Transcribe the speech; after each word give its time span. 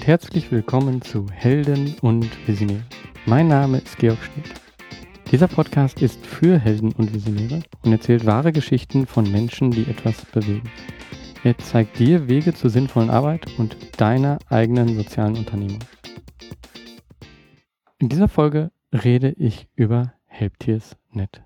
und 0.00 0.06
herzlich 0.06 0.50
willkommen 0.50 1.02
zu 1.02 1.26
Helden 1.30 1.94
und 2.00 2.26
Visionäre. 2.48 2.80
Mein 3.26 3.48
Name 3.48 3.76
ist 3.76 3.98
Georg 3.98 4.16
Schmidt. 4.22 4.48
Dieser 5.30 5.46
Podcast 5.46 6.00
ist 6.00 6.24
für 6.24 6.58
Helden 6.58 6.92
und 6.92 7.12
Visionäre 7.12 7.60
und 7.84 7.92
erzählt 7.92 8.24
wahre 8.24 8.50
Geschichten 8.50 9.06
von 9.06 9.30
Menschen, 9.30 9.70
die 9.70 9.82
etwas 9.82 10.24
bewegen. 10.24 10.70
Er 11.44 11.58
zeigt 11.58 11.98
dir 11.98 12.30
Wege 12.30 12.54
zur 12.54 12.70
sinnvollen 12.70 13.10
Arbeit 13.10 13.46
und 13.58 13.76
deiner 14.00 14.38
eigenen 14.48 14.96
sozialen 14.96 15.36
Unternehmung. 15.36 15.80
In 17.98 18.08
dieser 18.08 18.28
Folge 18.28 18.70
rede 18.94 19.34
ich 19.36 19.68
über 19.74 20.14
Helptiers.net. 20.24 21.42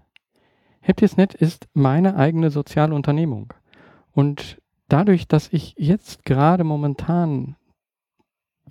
Helptiers.net 0.80 1.34
ist 1.34 1.66
meine 1.72 2.14
eigene 2.14 2.50
soziale 2.50 2.94
Unternehmung. 2.94 3.52
Und 4.12 4.62
dadurch, 4.86 5.26
dass 5.26 5.52
ich 5.52 5.74
jetzt 5.76 6.24
gerade 6.24 6.62
momentan 6.62 7.56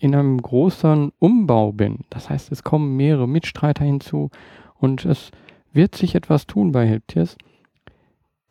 in 0.04 0.16
einem 0.16 0.42
großen 0.42 1.14
Umbau 1.18 1.72
bin, 1.72 2.00
das 2.10 2.30
heißt, 2.30 2.52
es 2.52 2.64
kommen 2.64 2.98
mehrere 2.98 3.26
Mitstreiter 3.26 3.86
hinzu 3.86 4.32
und 4.76 5.06
es 5.06 5.32
wird 5.72 5.96
sich 5.96 6.14
etwas 6.16 6.46
tun 6.46 6.74
bei 6.74 6.86
Helptiers. 6.86 7.38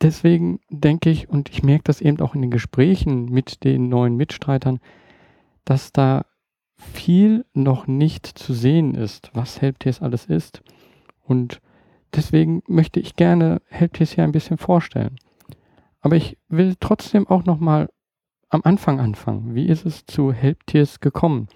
Deswegen 0.01 0.61
denke 0.71 1.11
ich, 1.11 1.29
und 1.29 1.49
ich 1.49 1.61
merke 1.61 1.83
das 1.83 2.01
eben 2.01 2.19
auch 2.21 2.33
in 2.33 2.41
den 2.41 2.49
Gesprächen 2.49 3.25
mit 3.25 3.63
den 3.63 3.87
neuen 3.87 4.17
Mitstreitern, 4.17 4.79
dass 5.63 5.93
da 5.93 6.25
viel 6.75 7.45
noch 7.53 7.85
nicht 7.85 8.25
zu 8.25 8.53
sehen 8.53 8.95
ist, 8.95 9.29
was 9.35 9.61
Helptiers 9.61 10.01
alles 10.01 10.25
ist. 10.25 10.63
Und 11.21 11.61
deswegen 12.15 12.63
möchte 12.65 12.99
ich 12.99 13.15
gerne 13.15 13.61
Helptiers 13.67 14.13
hier 14.13 14.23
ein 14.23 14.31
bisschen 14.31 14.57
vorstellen. 14.57 15.17
Aber 16.01 16.15
ich 16.15 16.35
will 16.49 16.73
trotzdem 16.79 17.27
auch 17.27 17.45
nochmal 17.45 17.89
am 18.53 18.61
Anfang 18.63 18.99
anfangen. 18.99 19.55
Wie 19.55 19.67
ist 19.67 19.85
es 19.85 20.05
zu 20.05 20.31
Helptiers 20.31 20.99
gekommen? 20.99 21.47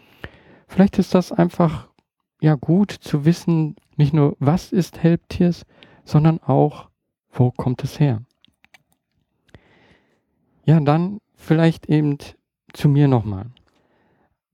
Vielleicht 0.67 0.97
ist 0.97 1.13
das 1.13 1.31
einfach 1.31 1.87
ja 2.41 2.55
gut 2.55 2.91
zu 2.91 3.25
wissen, 3.25 3.75
nicht 3.95 4.13
nur 4.13 4.35
was 4.39 4.71
ist 4.71 5.01
Helptiers, 5.01 5.65
sondern 6.05 6.39
auch 6.39 6.89
wo 7.31 7.51
kommt 7.51 7.83
es 7.83 7.99
her. 7.99 8.21
Ja, 10.65 10.79
dann 10.79 11.19
vielleicht 11.35 11.87
eben 11.87 12.17
zu 12.73 12.89
mir 12.89 13.07
nochmal. 13.07 13.47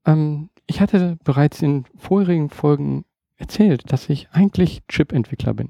Ähm, 0.06 0.50
ich 0.68 0.82
hatte 0.82 1.18
bereits 1.24 1.62
in 1.62 1.86
vorherigen 1.96 2.50
Folgen 2.50 3.06
erzählt, 3.38 3.92
dass 3.92 4.10
ich 4.10 4.30
eigentlich 4.32 4.82
Chip-Entwickler 4.88 5.54
bin. 5.54 5.70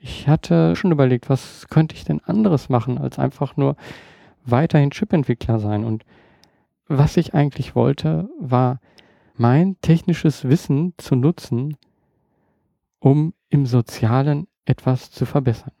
Ich 0.00 0.28
hatte 0.28 0.76
schon 0.76 0.92
überlegt, 0.92 1.30
was 1.30 1.68
könnte 1.68 1.94
ich 1.94 2.04
denn 2.04 2.20
anderes 2.24 2.68
machen, 2.68 2.98
als 2.98 3.18
einfach 3.18 3.56
nur 3.56 3.76
weiterhin 4.44 4.90
Chip-Entwickler 4.90 5.58
sein. 5.58 5.84
Und 5.84 6.04
was 6.86 7.16
ich 7.16 7.34
eigentlich 7.34 7.74
wollte, 7.74 8.28
war 8.38 8.80
mein 9.36 9.76
technisches 9.80 10.48
Wissen 10.48 10.94
zu 10.96 11.16
nutzen, 11.16 11.76
um 13.00 13.34
im 13.48 13.66
Sozialen 13.66 14.46
etwas 14.64 15.10
zu 15.10 15.26
verbessern. 15.26 15.72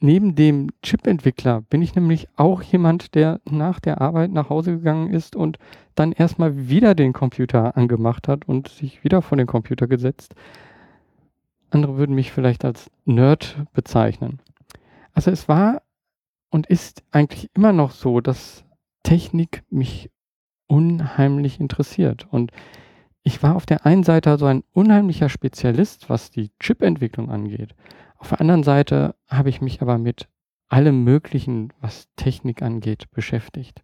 Neben 0.00 0.36
dem 0.36 0.70
Chip-Entwickler 0.82 1.62
bin 1.62 1.82
ich 1.82 1.96
nämlich 1.96 2.28
auch 2.36 2.62
jemand, 2.62 3.16
der 3.16 3.40
nach 3.50 3.80
der 3.80 4.00
Arbeit 4.00 4.30
nach 4.30 4.48
Hause 4.48 4.76
gegangen 4.76 5.12
ist 5.12 5.34
und 5.34 5.58
dann 5.96 6.12
erstmal 6.12 6.68
wieder 6.68 6.94
den 6.94 7.12
Computer 7.12 7.76
angemacht 7.76 8.28
hat 8.28 8.46
und 8.46 8.68
sich 8.68 9.02
wieder 9.02 9.22
vor 9.22 9.36
den 9.36 9.48
Computer 9.48 9.88
gesetzt, 9.88 10.36
andere 11.70 11.96
würden 11.96 12.14
mich 12.14 12.30
vielleicht 12.30 12.64
als 12.64 12.90
Nerd 13.04 13.56
bezeichnen. 13.72 14.38
Also 15.14 15.32
es 15.32 15.48
war 15.48 15.82
und 16.50 16.66
ist 16.66 17.02
eigentlich 17.10 17.50
immer 17.54 17.72
noch 17.72 17.90
so, 17.90 18.20
dass 18.20 18.64
Technik 19.02 19.62
mich 19.70 20.10
unheimlich 20.66 21.60
interessiert. 21.60 22.26
Und 22.30 22.52
ich 23.22 23.42
war 23.42 23.56
auf 23.56 23.66
der 23.66 23.84
einen 23.84 24.04
Seite 24.04 24.38
so 24.38 24.46
ein 24.46 24.64
unheimlicher 24.72 25.28
Spezialist, 25.28 26.08
was 26.08 26.30
die 26.30 26.50
Chip-Entwicklung 26.60 27.30
angeht. 27.30 27.74
Auf 28.18 28.30
der 28.30 28.40
anderen 28.40 28.62
Seite 28.62 29.14
habe 29.28 29.48
ich 29.48 29.60
mich 29.60 29.82
aber 29.82 29.98
mit 29.98 30.28
allem 30.68 31.04
Möglichen, 31.04 31.72
was 31.80 32.08
Technik 32.16 32.62
angeht, 32.62 33.10
beschäftigt. 33.10 33.82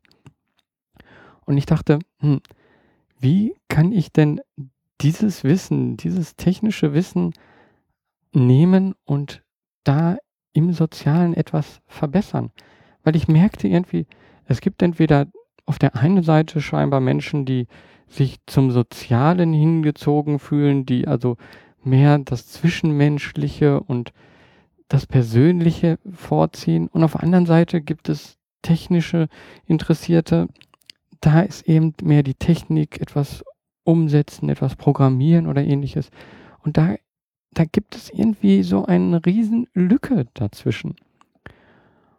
Und 1.46 1.56
ich 1.56 1.66
dachte, 1.66 1.98
hm, 2.18 2.40
wie 3.18 3.54
kann 3.68 3.92
ich 3.92 4.12
denn 4.12 4.40
dieses 5.00 5.44
Wissen, 5.44 5.96
dieses 5.96 6.36
technische 6.36 6.94
Wissen 6.94 7.32
nehmen 8.32 8.94
und 9.04 9.42
da 9.84 10.16
im 10.54 10.72
Sozialen 10.72 11.34
etwas 11.34 11.82
verbessern. 11.86 12.50
Weil 13.02 13.16
ich 13.16 13.28
merkte 13.28 13.68
irgendwie, 13.68 14.06
es 14.46 14.62
gibt 14.62 14.82
entweder 14.82 15.26
auf 15.66 15.78
der 15.78 15.96
einen 15.96 16.22
Seite 16.22 16.62
scheinbar 16.62 17.00
Menschen, 17.00 17.44
die 17.44 17.66
sich 18.08 18.38
zum 18.46 18.70
Sozialen 18.70 19.52
hingezogen 19.52 20.38
fühlen, 20.38 20.86
die 20.86 21.06
also 21.06 21.36
mehr 21.82 22.18
das 22.18 22.48
Zwischenmenschliche 22.48 23.80
und 23.80 24.12
das 24.88 25.06
Persönliche 25.06 25.98
vorziehen. 26.12 26.88
Und 26.88 27.04
auf 27.04 27.12
der 27.12 27.22
anderen 27.22 27.46
Seite 27.46 27.80
gibt 27.80 28.08
es 28.08 28.38
technische 28.62 29.28
Interessierte. 29.66 30.48
Da 31.20 31.40
ist 31.40 31.66
eben 31.66 31.94
mehr 32.02 32.22
die 32.22 32.34
Technik, 32.34 33.00
etwas 33.00 33.44
umsetzen, 33.82 34.48
etwas 34.48 34.76
programmieren 34.76 35.46
oder 35.46 35.62
ähnliches. 35.62 36.10
Und 36.62 36.76
da 36.76 36.94
da 37.54 37.64
gibt 37.64 37.96
es 37.96 38.10
irgendwie 38.10 38.62
so 38.62 38.84
eine 38.84 39.24
riesen 39.24 39.68
Lücke 39.74 40.26
dazwischen. 40.34 40.96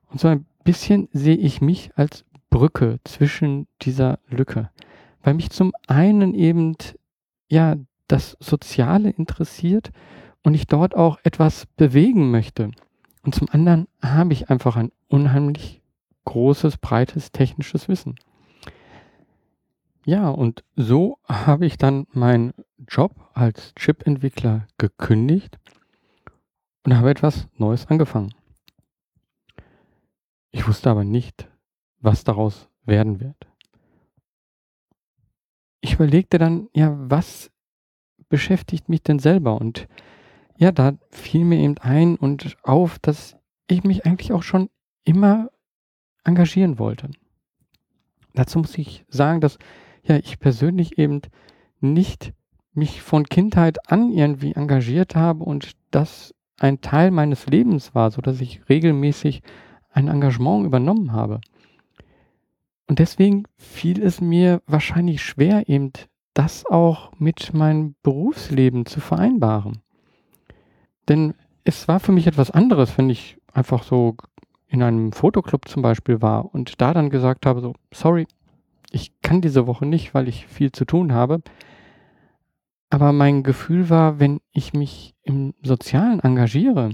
Und 0.09 0.19
so 0.19 0.27
ein 0.27 0.45
bisschen 0.63 1.09
sehe 1.11 1.35
ich 1.35 1.61
mich 1.61 1.91
als 1.95 2.25
Brücke 2.49 2.99
zwischen 3.03 3.67
dieser 3.81 4.19
Lücke, 4.29 4.69
weil 5.21 5.33
mich 5.33 5.49
zum 5.49 5.73
einen 5.87 6.33
eben 6.33 6.75
ja 7.49 7.75
das 8.07 8.37
Soziale 8.39 9.09
interessiert 9.09 9.91
und 10.43 10.53
ich 10.53 10.67
dort 10.67 10.95
auch 10.95 11.19
etwas 11.23 11.65
bewegen 11.75 12.31
möchte. 12.31 12.71
Und 13.23 13.35
zum 13.35 13.49
anderen 13.49 13.87
habe 14.01 14.33
ich 14.33 14.49
einfach 14.49 14.75
ein 14.75 14.91
unheimlich 15.07 15.81
großes, 16.25 16.77
breites 16.77 17.31
technisches 17.31 17.89
Wissen. 17.89 18.15
Ja, 20.05 20.29
und 20.29 20.63
so 20.75 21.17
habe 21.27 21.65
ich 21.65 21.77
dann 21.79 22.05
meinen 22.11 22.53
Job 22.87 23.31
als 23.33 23.73
Chip-Entwickler 23.73 24.67
gekündigt 24.77 25.57
und 26.83 26.95
habe 26.95 27.09
etwas 27.09 27.47
Neues 27.57 27.87
angefangen. 27.87 28.31
Ich 30.51 30.67
wusste 30.67 30.91
aber 30.91 31.03
nicht, 31.03 31.49
was 32.01 32.23
daraus 32.23 32.69
werden 32.83 33.19
wird. 33.19 33.47
Ich 35.81 35.95
überlegte 35.95 36.37
dann, 36.37 36.69
ja, 36.73 36.95
was 37.09 37.51
beschäftigt 38.29 38.87
mich 38.89 39.01
denn 39.01 39.17
selber? 39.17 39.59
Und 39.59 39.87
ja, 40.55 40.71
da 40.71 40.93
fiel 41.09 41.45
mir 41.45 41.57
eben 41.57 41.79
ein 41.79 42.15
und 42.15 42.57
auf, 42.61 42.99
dass 42.99 43.37
ich 43.67 43.83
mich 43.83 44.05
eigentlich 44.05 44.31
auch 44.33 44.43
schon 44.43 44.69
immer 45.03 45.49
engagieren 46.23 46.77
wollte. 46.77 47.09
Dazu 48.35 48.59
muss 48.59 48.77
ich 48.77 49.03
sagen, 49.09 49.41
dass 49.41 49.57
ja, 50.05 50.17
ich 50.17 50.39
persönlich 50.39 50.97
eben 50.97 51.21
nicht 51.81 52.33
mich 52.73 53.01
von 53.01 53.25
Kindheit 53.25 53.91
an 53.91 54.11
irgendwie 54.11 54.53
engagiert 54.53 55.15
habe 55.15 55.43
und 55.43 55.71
das 55.91 56.33
ein 56.59 56.81
Teil 56.81 57.11
meines 57.11 57.47
Lebens 57.47 57.95
war, 57.95 58.11
so 58.11 58.21
dass 58.21 58.41
ich 58.41 58.61
regelmäßig 58.69 59.41
ein 59.91 60.07
Engagement 60.07 60.65
übernommen 60.65 61.11
habe. 61.11 61.41
Und 62.87 62.99
deswegen 62.99 63.43
fiel 63.57 64.03
es 64.03 64.21
mir 64.21 64.61
wahrscheinlich 64.67 65.23
schwer, 65.23 65.67
eben 65.67 65.91
das 66.33 66.65
auch 66.65 67.11
mit 67.17 67.53
meinem 67.53 67.95
Berufsleben 68.03 68.85
zu 68.85 68.99
vereinbaren. 68.99 69.81
Denn 71.07 71.33
es 71.63 71.87
war 71.87 71.99
für 71.99 72.11
mich 72.11 72.27
etwas 72.27 72.51
anderes, 72.51 72.97
wenn 72.97 73.09
ich 73.09 73.37
einfach 73.53 73.83
so 73.83 74.15
in 74.67 74.83
einem 74.83 75.13
Fotoclub 75.13 75.67
zum 75.67 75.81
Beispiel 75.81 76.21
war 76.21 76.53
und 76.53 76.81
da 76.81 76.93
dann 76.93 77.09
gesagt 77.09 77.45
habe, 77.45 77.61
so, 77.61 77.73
sorry, 77.93 78.27
ich 78.91 79.19
kann 79.21 79.41
diese 79.41 79.67
Woche 79.67 79.85
nicht, 79.85 80.13
weil 80.13 80.27
ich 80.27 80.47
viel 80.47 80.71
zu 80.71 80.85
tun 80.85 81.13
habe. 81.13 81.41
Aber 82.89 83.11
mein 83.11 83.43
Gefühl 83.43 83.89
war, 83.89 84.19
wenn 84.19 84.39
ich 84.51 84.73
mich 84.73 85.15
im 85.23 85.53
Sozialen 85.61 86.19
engagiere 86.19 86.91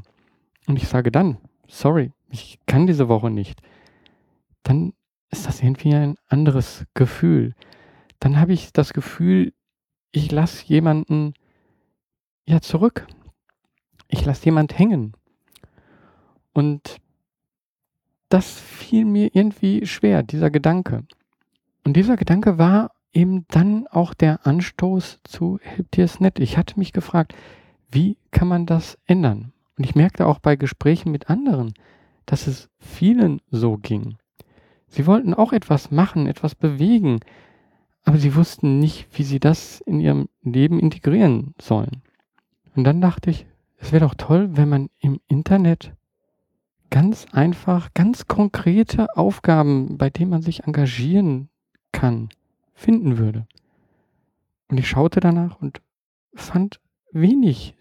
und 0.67 0.77
ich 0.77 0.87
sage 0.87 1.11
dann, 1.11 1.37
sorry, 1.67 2.11
ich 2.29 2.59
kann 2.65 2.87
diese 2.87 3.07
Woche 3.07 3.29
nicht, 3.29 3.61
dann 4.63 4.93
ist 5.29 5.47
das 5.47 5.61
irgendwie 5.61 5.93
ein 5.93 6.15
anderes 6.27 6.85
Gefühl. 6.93 7.53
Dann 8.19 8.39
habe 8.39 8.53
ich 8.53 8.73
das 8.73 8.93
Gefühl, 8.93 9.53
ich 10.11 10.31
lasse 10.31 10.65
jemanden 10.65 11.33
ja 12.45 12.61
zurück. 12.61 13.07
Ich 14.07 14.25
lasse 14.25 14.45
jemand 14.45 14.77
hängen. 14.77 15.13
Und 16.53 16.97
das 18.29 18.59
fiel 18.59 19.05
mir 19.05 19.29
irgendwie 19.33 19.85
schwer, 19.85 20.23
dieser 20.23 20.49
Gedanke. 20.49 21.05
Und 21.83 21.97
dieser 21.97 22.17
Gedanke 22.17 22.57
war 22.57 22.91
eben 23.13 23.45
dann 23.49 23.87
auch 23.87 24.13
der 24.13 24.45
Anstoß 24.45 25.19
zu 25.23 25.59
Helptiers.net. 25.61 26.39
Ich 26.39 26.57
hatte 26.57 26.79
mich 26.79 26.93
gefragt, 26.93 27.35
wie 27.89 28.17
kann 28.31 28.47
man 28.47 28.65
das 28.65 28.97
ändern? 29.05 29.51
Und 29.77 29.83
ich 29.85 29.95
merkte 29.95 30.27
auch 30.27 30.39
bei 30.39 30.55
Gesprächen 30.55 31.11
mit 31.11 31.29
anderen, 31.29 31.73
dass 32.25 32.47
es 32.47 32.69
vielen 32.79 33.41
so 33.49 33.77
ging. 33.77 34.17
Sie 34.87 35.07
wollten 35.07 35.33
auch 35.33 35.53
etwas 35.53 35.91
machen, 35.91 36.27
etwas 36.27 36.55
bewegen, 36.55 37.19
aber 38.03 38.17
sie 38.17 38.35
wussten 38.35 38.79
nicht, 38.79 39.07
wie 39.17 39.23
sie 39.23 39.39
das 39.39 39.81
in 39.81 39.99
ihrem 39.99 40.29
Leben 40.43 40.79
integrieren 40.79 41.53
sollen. 41.59 42.01
Und 42.75 42.83
dann 42.83 43.01
dachte 43.01 43.29
ich, 43.29 43.45
es 43.77 43.91
wäre 43.91 44.05
doch 44.05 44.15
toll, 44.15 44.49
wenn 44.53 44.69
man 44.69 44.89
im 44.99 45.19
Internet 45.27 45.93
ganz 46.89 47.25
einfach, 47.31 47.93
ganz 47.93 48.27
konkrete 48.27 49.17
Aufgaben, 49.17 49.97
bei 49.97 50.09
denen 50.09 50.29
man 50.29 50.41
sich 50.41 50.63
engagieren 50.63 51.49
kann, 52.01 52.29
finden 52.73 53.19
würde. 53.19 53.45
Und 54.69 54.79
ich 54.79 54.89
schaute 54.89 55.19
danach 55.19 55.61
und 55.61 55.83
fand 56.33 56.81
wenig 57.11 57.75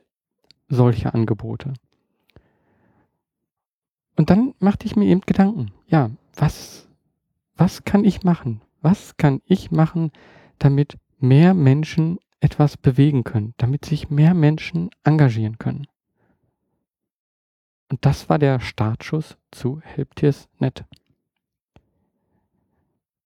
solche 0.68 1.14
Angebote. 1.14 1.72
Und 4.16 4.28
dann 4.28 4.52
machte 4.58 4.84
ich 4.84 4.94
mir 4.94 5.06
eben 5.06 5.22
Gedanken, 5.22 5.72
ja, 5.86 6.10
was, 6.34 6.86
was 7.56 7.84
kann 7.84 8.04
ich 8.04 8.22
machen? 8.22 8.60
Was 8.82 9.16
kann 9.16 9.40
ich 9.46 9.70
machen, 9.70 10.12
damit 10.58 10.98
mehr 11.18 11.54
Menschen 11.54 12.18
etwas 12.40 12.76
bewegen 12.76 13.24
können, 13.24 13.54
damit 13.56 13.86
sich 13.86 14.10
mehr 14.10 14.34
Menschen 14.34 14.90
engagieren 15.02 15.56
können? 15.56 15.86
Und 17.90 18.04
das 18.04 18.28
war 18.28 18.38
der 18.38 18.60
Startschuss 18.60 19.38
zu 19.50 19.80
Helptiers.net. 19.80 20.84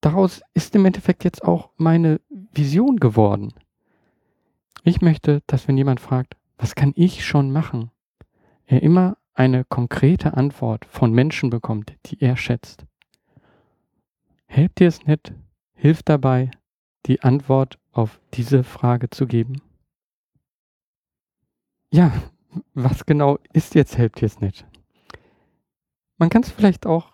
Daraus 0.05 0.43
ist 0.53 0.77
im 0.77 0.85
Endeffekt 0.85 1.25
jetzt 1.25 1.43
auch 1.43 1.71
meine 1.79 2.21
Vision 2.29 2.99
geworden. 2.99 3.55
Ich 4.83 5.01
möchte, 5.01 5.41
dass 5.47 5.67
wenn 5.67 5.79
jemand 5.79 5.99
fragt, 5.99 6.37
was 6.59 6.75
kann 6.75 6.93
ich 6.95 7.25
schon 7.25 7.51
machen, 7.51 7.91
er 8.67 8.83
immer 8.83 9.17
eine 9.33 9.65
konkrete 9.65 10.37
Antwort 10.37 10.85
von 10.85 11.11
Menschen 11.15 11.49
bekommt, 11.49 11.97
die 12.05 12.21
er 12.21 12.37
schätzt. 12.37 12.85
Helptiers.net 14.45 15.33
hilft 15.73 16.11
dabei, 16.11 16.51
die 17.07 17.23
Antwort 17.23 17.79
auf 17.91 18.21
diese 18.35 18.63
Frage 18.63 19.09
zu 19.09 19.27
geben. 19.27 19.63
Ja, 21.91 22.13
was 22.75 23.07
genau 23.07 23.39
ist 23.55 23.75
jetzt 23.75 23.97
Helpt 23.97 24.21
jetzt 24.21 24.43
nicht? 24.43 24.67
Man 26.19 26.29
kann 26.29 26.43
es 26.43 26.51
vielleicht 26.51 26.85
auch 26.85 27.11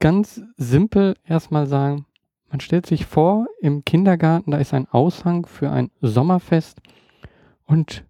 ganz 0.00 0.42
simpel 0.58 1.14
erstmal 1.24 1.66
sagen, 1.66 2.04
man 2.50 2.60
stellt 2.60 2.86
sich 2.86 3.06
vor, 3.06 3.46
im 3.60 3.84
Kindergarten, 3.84 4.50
da 4.50 4.58
ist 4.58 4.74
ein 4.74 4.88
Aushang 4.88 5.46
für 5.46 5.70
ein 5.70 5.90
Sommerfest 6.00 6.80
und 7.64 8.04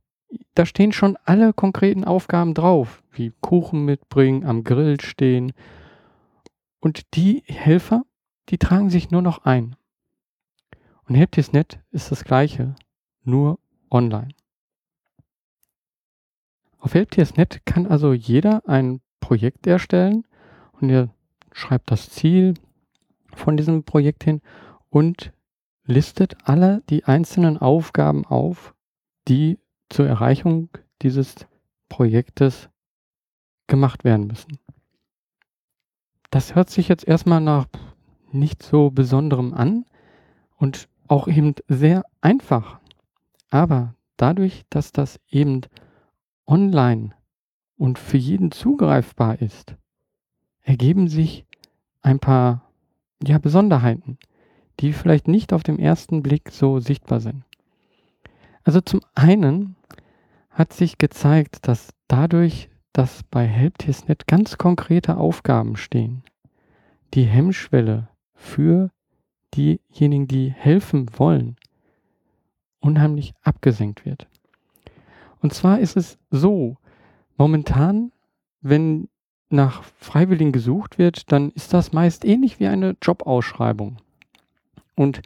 da 0.54 0.64
stehen 0.64 0.92
schon 0.92 1.18
alle 1.24 1.52
konkreten 1.52 2.04
Aufgaben 2.04 2.54
drauf, 2.54 3.02
wie 3.12 3.32
Kuchen 3.40 3.84
mitbringen, 3.84 4.44
am 4.44 4.64
Grill 4.64 5.00
stehen. 5.00 5.52
Und 6.78 7.14
die 7.14 7.42
Helfer, 7.46 8.04
die 8.48 8.58
tragen 8.58 8.90
sich 8.90 9.10
nur 9.10 9.22
noch 9.22 9.44
ein. 9.44 9.76
Und 11.04 11.16
Helptiesnet 11.16 11.80
ist 11.90 12.10
das 12.10 12.24
gleiche, 12.24 12.76
nur 13.22 13.58
online. 13.90 14.28
Auf 16.78 16.94
Helptiers.net 16.94 17.60
kann 17.66 17.86
also 17.86 18.12
jeder 18.12 18.66
ein 18.66 19.00
Projekt 19.18 19.66
erstellen 19.66 20.26
und 20.80 20.88
er 20.88 21.10
schreibt 21.52 21.90
das 21.90 22.08
Ziel 22.08 22.54
von 23.34 23.56
diesem 23.56 23.84
Projekt 23.84 24.24
hin 24.24 24.40
und 24.88 25.32
listet 25.84 26.36
alle 26.44 26.82
die 26.88 27.04
einzelnen 27.04 27.58
Aufgaben 27.58 28.24
auf, 28.24 28.74
die 29.28 29.58
zur 29.88 30.06
Erreichung 30.06 30.68
dieses 31.02 31.34
Projektes 31.88 32.68
gemacht 33.66 34.04
werden 34.04 34.26
müssen. 34.26 34.58
Das 36.30 36.54
hört 36.54 36.70
sich 36.70 36.88
jetzt 36.88 37.06
erstmal 37.06 37.40
nach 37.40 37.66
nicht 38.30 38.62
so 38.62 38.90
besonderem 38.90 39.52
an 39.52 39.84
und 40.56 40.88
auch 41.08 41.26
eben 41.26 41.54
sehr 41.66 42.04
einfach. 42.20 42.78
Aber 43.50 43.94
dadurch, 44.16 44.64
dass 44.70 44.92
das 44.92 45.18
eben 45.28 45.62
online 46.46 47.14
und 47.76 47.98
für 47.98 48.16
jeden 48.16 48.52
zugreifbar 48.52 49.40
ist, 49.40 49.74
ergeben 50.62 51.08
sich 51.08 51.46
ein 52.02 52.20
paar 52.20 52.69
ja, 53.22 53.38
Besonderheiten, 53.38 54.18
die 54.80 54.92
vielleicht 54.92 55.28
nicht 55.28 55.52
auf 55.52 55.62
dem 55.62 55.78
ersten 55.78 56.22
Blick 56.22 56.50
so 56.50 56.80
sichtbar 56.80 57.20
sind. 57.20 57.44
Also 58.64 58.80
zum 58.80 59.00
einen 59.14 59.76
hat 60.50 60.72
sich 60.72 60.98
gezeigt, 60.98 61.68
dass 61.68 61.90
dadurch, 62.08 62.68
dass 62.92 63.22
bei 63.24 63.46
Helptiers.net 63.46 64.26
ganz 64.26 64.58
konkrete 64.58 65.16
Aufgaben 65.16 65.76
stehen, 65.76 66.22
die 67.14 67.24
Hemmschwelle 67.24 68.08
für 68.34 68.90
diejenigen, 69.54 70.26
die 70.28 70.50
helfen 70.50 71.10
wollen, 71.16 71.56
unheimlich 72.80 73.34
abgesenkt 73.42 74.04
wird. 74.04 74.28
Und 75.40 75.54
zwar 75.54 75.80
ist 75.80 75.96
es 75.96 76.18
so, 76.30 76.76
momentan, 77.36 78.12
wenn 78.60 79.08
nach 79.50 79.82
Freiwilligen 79.98 80.52
gesucht 80.52 80.98
wird, 80.98 81.30
dann 81.32 81.50
ist 81.50 81.74
das 81.74 81.92
meist 81.92 82.24
ähnlich 82.24 82.60
wie 82.60 82.68
eine 82.68 82.96
Jobausschreibung. 83.02 83.96
Und 84.94 85.20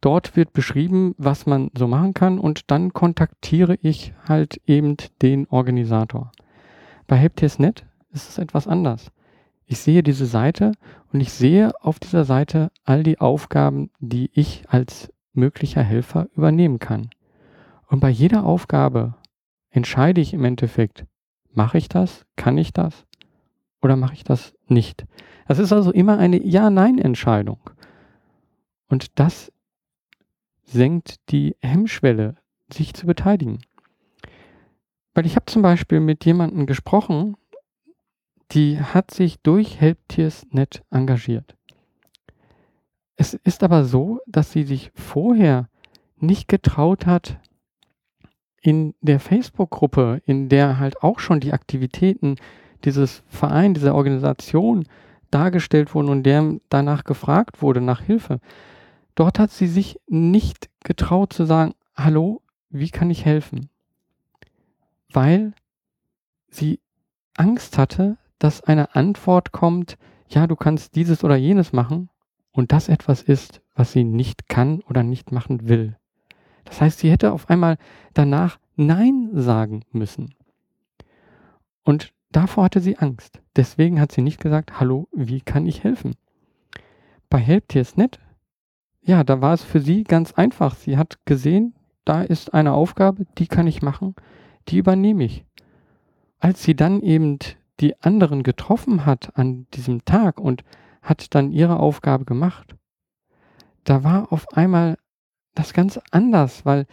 dort 0.00 0.36
wird 0.36 0.52
beschrieben, 0.52 1.14
was 1.18 1.46
man 1.46 1.70
so 1.76 1.88
machen 1.88 2.14
kann 2.14 2.38
und 2.38 2.70
dann 2.70 2.92
kontaktiere 2.92 3.78
ich 3.82 4.12
halt 4.28 4.60
eben 4.66 4.96
den 5.22 5.46
Organisator. 5.48 6.32
Bei 7.06 7.16
Helpdesk.net 7.16 7.86
ist 8.12 8.28
es 8.28 8.38
etwas 8.38 8.68
anders. 8.68 9.10
Ich 9.64 9.78
sehe 9.78 10.02
diese 10.02 10.26
Seite 10.26 10.72
und 11.12 11.20
ich 11.20 11.32
sehe 11.32 11.72
auf 11.82 11.98
dieser 11.98 12.24
Seite 12.24 12.70
all 12.84 13.02
die 13.02 13.20
Aufgaben, 13.20 13.90
die 13.98 14.30
ich 14.32 14.64
als 14.68 15.12
möglicher 15.32 15.82
Helfer 15.82 16.28
übernehmen 16.36 16.78
kann. 16.78 17.10
Und 17.88 18.00
bei 18.00 18.10
jeder 18.10 18.44
Aufgabe 18.44 19.14
entscheide 19.70 20.20
ich 20.20 20.34
im 20.34 20.44
Endeffekt, 20.44 21.06
mache 21.52 21.78
ich 21.78 21.88
das, 21.88 22.26
kann 22.36 22.58
ich 22.58 22.72
das 22.72 23.06
oder 23.86 23.94
mache 23.94 24.14
ich 24.14 24.24
das 24.24 24.52
nicht. 24.66 25.06
Das 25.46 25.60
ist 25.60 25.72
also 25.72 25.92
immer 25.92 26.18
eine 26.18 26.44
Ja-Nein-Entscheidung. 26.44 27.60
Und 28.88 29.20
das 29.20 29.52
senkt 30.64 31.30
die 31.30 31.56
Hemmschwelle, 31.60 32.36
sich 32.68 32.94
zu 32.94 33.06
beteiligen. 33.06 33.60
Weil 35.14 35.24
ich 35.24 35.36
habe 35.36 35.46
zum 35.46 35.62
Beispiel 35.62 36.00
mit 36.00 36.24
jemandem 36.24 36.66
gesprochen, 36.66 37.36
die 38.50 38.80
hat 38.80 39.12
sich 39.12 39.38
durch 39.40 39.80
Helptiers.net 39.80 40.82
engagiert. 40.90 41.56
Es 43.14 43.34
ist 43.34 43.62
aber 43.62 43.84
so, 43.84 44.18
dass 44.26 44.50
sie 44.50 44.64
sich 44.64 44.90
vorher 44.94 45.68
nicht 46.16 46.48
getraut 46.48 47.06
hat, 47.06 47.38
in 48.60 48.94
der 49.00 49.20
Facebook-Gruppe, 49.20 50.22
in 50.26 50.48
der 50.48 50.80
halt 50.80 51.00
auch 51.04 51.20
schon 51.20 51.38
die 51.38 51.52
Aktivitäten 51.52 52.34
dieses 52.86 53.22
Verein, 53.28 53.74
dieser 53.74 53.94
Organisation 53.94 54.86
dargestellt 55.30 55.94
wurden 55.94 56.08
und 56.08 56.22
der 56.22 56.56
danach 56.68 57.04
gefragt 57.04 57.60
wurde, 57.60 57.80
nach 57.80 58.00
Hilfe, 58.00 58.40
dort 59.14 59.38
hat 59.38 59.50
sie 59.50 59.66
sich 59.66 60.00
nicht 60.06 60.70
getraut 60.82 61.32
zu 61.32 61.44
sagen, 61.44 61.74
hallo, 61.94 62.40
wie 62.70 62.90
kann 62.90 63.10
ich 63.10 63.24
helfen? 63.24 63.68
Weil 65.12 65.52
sie 66.48 66.80
Angst 67.36 67.76
hatte, 67.76 68.16
dass 68.38 68.62
eine 68.62 68.94
Antwort 68.94 69.52
kommt, 69.52 69.98
ja, 70.28 70.46
du 70.46 70.56
kannst 70.56 70.94
dieses 70.94 71.24
oder 71.24 71.36
jenes 71.36 71.72
machen 71.72 72.08
und 72.52 72.72
das 72.72 72.88
etwas 72.88 73.22
ist, 73.22 73.60
was 73.74 73.92
sie 73.92 74.04
nicht 74.04 74.48
kann 74.48 74.80
oder 74.88 75.02
nicht 75.02 75.32
machen 75.32 75.68
will. 75.68 75.96
Das 76.64 76.80
heißt, 76.80 76.98
sie 76.98 77.10
hätte 77.10 77.32
auf 77.32 77.48
einmal 77.48 77.78
danach 78.14 78.58
Nein 78.76 79.30
sagen 79.32 79.82
müssen. 79.92 80.34
Und 81.84 82.12
davor 82.36 82.64
hatte 82.64 82.80
sie 82.80 82.98
Angst. 82.98 83.40
Deswegen 83.56 83.98
hat 83.98 84.12
sie 84.12 84.20
nicht 84.20 84.40
gesagt, 84.40 84.78
hallo, 84.78 85.08
wie 85.12 85.40
kann 85.40 85.66
ich 85.66 85.84
helfen? 85.84 86.16
Bei 87.30 87.38
Helptiers.net, 87.38 88.20
ja, 89.00 89.24
da 89.24 89.40
war 89.40 89.54
es 89.54 89.64
für 89.64 89.80
sie 89.80 90.04
ganz 90.04 90.32
einfach. 90.34 90.74
Sie 90.74 90.98
hat 90.98 91.24
gesehen, 91.24 91.74
da 92.04 92.20
ist 92.22 92.52
eine 92.52 92.74
Aufgabe, 92.74 93.24
die 93.38 93.46
kann 93.46 93.66
ich 93.66 93.80
machen, 93.80 94.14
die 94.68 94.76
übernehme 94.76 95.24
ich. 95.24 95.46
Als 96.38 96.62
sie 96.62 96.76
dann 96.76 97.00
eben 97.00 97.38
die 97.80 98.00
anderen 98.02 98.42
getroffen 98.42 99.06
hat 99.06 99.36
an 99.36 99.66
diesem 99.72 100.04
Tag 100.04 100.38
und 100.38 100.62
hat 101.00 101.34
dann 101.34 101.52
ihre 101.52 101.80
Aufgabe 101.80 102.26
gemacht, 102.26 102.76
da 103.84 104.04
war 104.04 104.30
auf 104.30 104.52
einmal 104.52 104.98
das 105.54 105.72
ganz 105.72 105.98
anders, 106.10 106.66
weil 106.66 106.86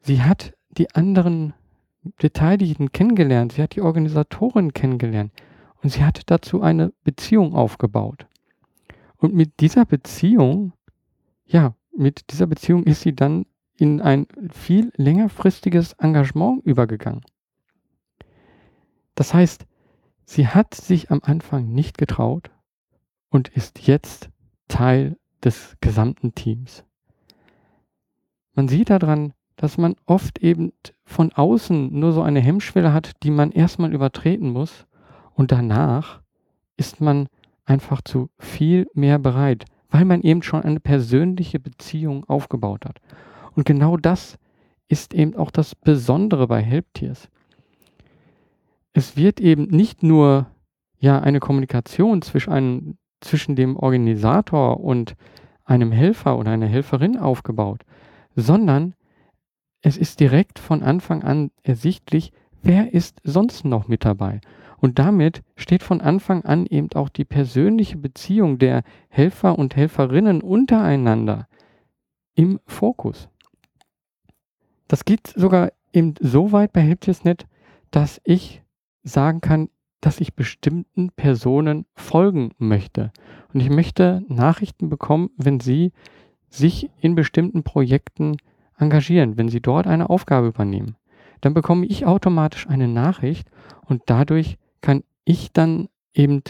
sie 0.00 0.22
hat 0.22 0.54
die 0.70 0.94
anderen 0.94 1.52
Beteiligten 2.16 2.92
kennengelernt, 2.92 3.52
sie 3.52 3.62
hat 3.62 3.74
die 3.74 3.82
Organisatorin 3.82 4.72
kennengelernt 4.72 5.32
und 5.82 5.90
sie 5.90 6.04
hat 6.04 6.22
dazu 6.26 6.62
eine 6.62 6.92
Beziehung 7.04 7.54
aufgebaut. 7.54 8.26
Und 9.16 9.34
mit 9.34 9.60
dieser 9.60 9.84
Beziehung, 9.84 10.72
ja, 11.46 11.74
mit 11.96 12.30
dieser 12.30 12.46
Beziehung 12.46 12.84
ist 12.84 13.02
sie 13.02 13.14
dann 13.14 13.46
in 13.76 14.00
ein 14.00 14.26
viel 14.52 14.92
längerfristiges 14.96 15.94
Engagement 15.94 16.64
übergegangen. 16.64 17.24
Das 19.14 19.34
heißt, 19.34 19.66
sie 20.24 20.48
hat 20.48 20.74
sich 20.74 21.10
am 21.10 21.20
Anfang 21.22 21.72
nicht 21.72 21.98
getraut 21.98 22.50
und 23.30 23.48
ist 23.48 23.86
jetzt 23.86 24.30
Teil 24.68 25.18
des 25.42 25.76
gesamten 25.80 26.34
Teams. 26.34 26.84
man 28.54 28.68
sieht 28.68 28.90
daran, 28.90 29.34
dass 29.56 29.78
man 29.78 29.94
oft 30.06 30.38
eben 30.38 30.72
von 31.04 31.32
außen 31.32 31.98
nur 31.98 32.12
so 32.12 32.22
eine 32.22 32.40
Hemmschwelle 32.40 32.92
hat, 32.92 33.12
die 33.22 33.30
man 33.30 33.52
erstmal 33.52 33.92
übertreten 33.92 34.50
muss 34.50 34.86
und 35.34 35.52
danach 35.52 36.20
ist 36.76 37.00
man 37.00 37.28
einfach 37.64 38.02
zu 38.02 38.30
viel 38.38 38.88
mehr 38.94 39.18
bereit, 39.18 39.64
weil 39.90 40.04
man 40.04 40.22
eben 40.22 40.42
schon 40.42 40.62
eine 40.62 40.80
persönliche 40.80 41.60
Beziehung 41.60 42.24
aufgebaut 42.24 42.84
hat. 42.84 43.00
Und 43.54 43.64
genau 43.64 43.96
das 43.96 44.38
ist 44.88 45.14
eben 45.14 45.36
auch 45.36 45.50
das 45.50 45.74
Besondere 45.74 46.46
bei 46.46 46.62
Helptiers. 46.62 47.28
Es 48.92 49.16
wird 49.16 49.40
eben 49.40 49.64
nicht 49.64 50.02
nur 50.02 50.46
ja 50.98 51.20
eine 51.20 51.40
Kommunikation 51.40 52.22
zwischen, 52.22 52.52
einem, 52.52 52.98
zwischen 53.20 53.56
dem 53.56 53.76
Organisator 53.76 54.80
und 54.80 55.16
einem 55.64 55.92
Helfer 55.92 56.38
oder 56.38 56.50
einer 56.50 56.66
Helferin 56.66 57.18
aufgebaut, 57.18 57.82
sondern 58.36 58.94
es 59.86 59.98
ist 59.98 60.18
direkt 60.18 60.58
von 60.58 60.82
Anfang 60.82 61.22
an 61.24 61.50
ersichtlich, 61.62 62.32
wer 62.62 62.94
ist 62.94 63.20
sonst 63.22 63.66
noch 63.66 63.86
mit 63.86 64.06
dabei. 64.06 64.40
Und 64.78 64.98
damit 64.98 65.42
steht 65.56 65.82
von 65.82 66.00
Anfang 66.00 66.42
an 66.46 66.64
eben 66.64 66.88
auch 66.94 67.10
die 67.10 67.26
persönliche 67.26 67.98
Beziehung 67.98 68.58
der 68.58 68.82
Helfer 69.10 69.58
und 69.58 69.76
Helferinnen 69.76 70.40
untereinander 70.40 71.48
im 72.34 72.60
Fokus. 72.66 73.28
Das 74.88 75.04
geht 75.04 75.26
sogar 75.26 75.70
eben 75.92 76.14
so 76.18 76.50
weit 76.52 76.72
bei 76.72 76.80
HelpTiersNet, 76.80 77.46
dass 77.90 78.22
ich 78.24 78.62
sagen 79.02 79.42
kann, 79.42 79.68
dass 80.00 80.18
ich 80.18 80.34
bestimmten 80.34 81.10
Personen 81.10 81.84
folgen 81.94 82.52
möchte. 82.56 83.12
Und 83.52 83.60
ich 83.60 83.68
möchte 83.68 84.24
Nachrichten 84.28 84.88
bekommen, 84.88 85.28
wenn 85.36 85.60
sie 85.60 85.92
sich 86.48 86.88
in 87.02 87.14
bestimmten 87.14 87.64
Projekten 87.64 88.38
engagieren, 88.78 89.36
wenn 89.36 89.48
sie 89.48 89.60
dort 89.60 89.86
eine 89.86 90.10
Aufgabe 90.10 90.48
übernehmen. 90.48 90.96
Dann 91.40 91.54
bekomme 91.54 91.86
ich 91.86 92.06
automatisch 92.06 92.68
eine 92.68 92.88
Nachricht 92.88 93.50
und 93.86 94.02
dadurch 94.06 94.56
kann 94.80 95.04
ich 95.24 95.52
dann 95.52 95.88
eben 96.12 96.42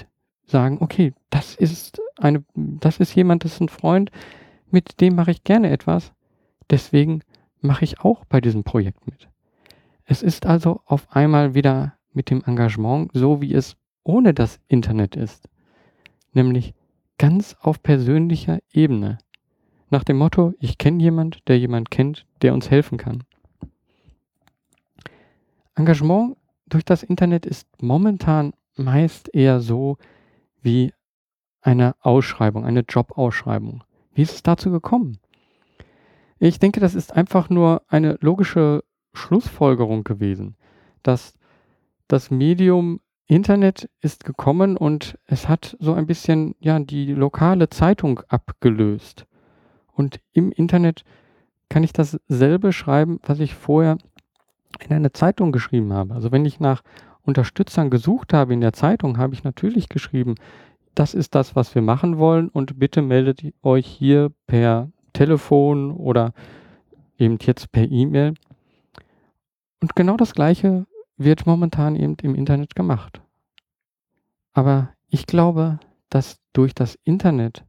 sagen, 0.47 0.78
okay, 0.81 1.14
das 1.31 1.54
ist 1.54 2.00
eine, 2.16 2.45
das 2.54 2.99
ist 2.99 3.14
jemand, 3.14 3.45
das 3.45 3.54
ist 3.54 3.61
ein 3.61 3.69
Freund, 3.69 4.11
mit 4.71 5.00
dem 5.00 5.14
mache 5.14 5.31
ich 5.31 5.45
gerne 5.45 5.71
etwas. 5.71 6.12
Deswegen 6.71 7.21
mache 7.61 7.85
ich 7.85 8.00
auch 8.00 8.25
bei 8.25 8.40
diesem 8.40 8.64
Projekt 8.64 9.07
mit. 9.07 9.28
Es 10.04 10.23
ist 10.23 10.47
also 10.47 10.81
auf 10.85 11.11
einmal 11.14 11.54
wieder 11.54 11.95
mit 12.12 12.31
dem 12.31 12.43
Engagement 12.45 13.11
so, 13.14 13.40
wie 13.40 13.54
es 13.54 13.76
ohne 14.02 14.35
das 14.35 14.61
Internet 14.69 15.16
ist. 15.16 15.49
Nämlich 16.33 16.75
ganz 17.19 17.57
auf 17.61 17.83
persönlicher 17.83 18.59
Ebene. 18.73 19.19
Nach 19.94 20.02
dem 20.02 20.16
Motto, 20.16 20.54
ich 20.58 20.76
kenne 20.76 21.00
jemand, 21.00 21.46
der 21.46 21.56
jemand 21.56 21.88
kennt, 21.88 22.26
der 22.42 22.52
uns 22.52 22.68
helfen 22.68 22.98
kann. 22.98 23.22
Engagement 25.76 26.36
durch 26.66 26.84
das 26.84 27.04
Internet 27.04 27.46
ist 27.46 27.68
momentan 27.80 28.54
meist 28.74 29.32
eher 29.32 29.60
so 29.60 29.96
wie 30.60 30.92
eine 31.60 31.94
Ausschreibung, 32.00 32.64
eine 32.64 32.80
Jobausschreibung. 32.80 33.84
Wie 34.12 34.22
ist 34.22 34.34
es 34.34 34.42
dazu 34.42 34.72
gekommen? 34.72 35.18
Ich 36.40 36.58
denke, 36.58 36.80
das 36.80 36.96
ist 36.96 37.14
einfach 37.14 37.48
nur 37.48 37.82
eine 37.86 38.18
logische 38.20 38.82
Schlussfolgerung 39.12 40.02
gewesen, 40.02 40.56
dass 41.04 41.38
das 42.08 42.32
Medium 42.32 42.98
Internet 43.28 43.88
ist 44.00 44.24
gekommen 44.24 44.76
und 44.76 45.20
es 45.26 45.48
hat 45.48 45.76
so 45.78 45.94
ein 45.94 46.08
bisschen 46.08 46.56
ja 46.58 46.80
die 46.80 47.12
lokale 47.12 47.68
Zeitung 47.68 48.18
abgelöst. 48.26 49.28
Und 49.94 50.20
im 50.32 50.52
Internet 50.52 51.04
kann 51.68 51.82
ich 51.82 51.92
dasselbe 51.92 52.72
schreiben, 52.72 53.20
was 53.22 53.40
ich 53.40 53.54
vorher 53.54 53.98
in 54.80 54.92
einer 54.92 55.12
Zeitung 55.12 55.52
geschrieben 55.52 55.92
habe. 55.92 56.14
Also 56.14 56.32
wenn 56.32 56.44
ich 56.44 56.60
nach 56.60 56.82
Unterstützern 57.22 57.90
gesucht 57.90 58.32
habe 58.32 58.52
in 58.52 58.60
der 58.60 58.72
Zeitung, 58.72 59.18
habe 59.18 59.34
ich 59.34 59.44
natürlich 59.44 59.88
geschrieben, 59.88 60.34
das 60.94 61.14
ist 61.14 61.34
das, 61.34 61.56
was 61.56 61.74
wir 61.74 61.82
machen 61.82 62.18
wollen 62.18 62.48
und 62.48 62.78
bitte 62.78 63.02
meldet 63.02 63.42
euch 63.62 63.86
hier 63.86 64.30
per 64.46 64.90
Telefon 65.12 65.90
oder 65.92 66.32
eben 67.18 67.38
jetzt 67.40 67.72
per 67.72 67.90
E-Mail. 67.90 68.34
Und 69.80 69.96
genau 69.96 70.16
das 70.16 70.34
Gleiche 70.34 70.86
wird 71.16 71.46
momentan 71.46 71.96
eben 71.96 72.16
im 72.22 72.34
Internet 72.34 72.74
gemacht. 72.74 73.20
Aber 74.52 74.90
ich 75.08 75.26
glaube, 75.26 75.78
dass 76.10 76.38
durch 76.52 76.74
das 76.74 76.98
Internet 77.04 77.64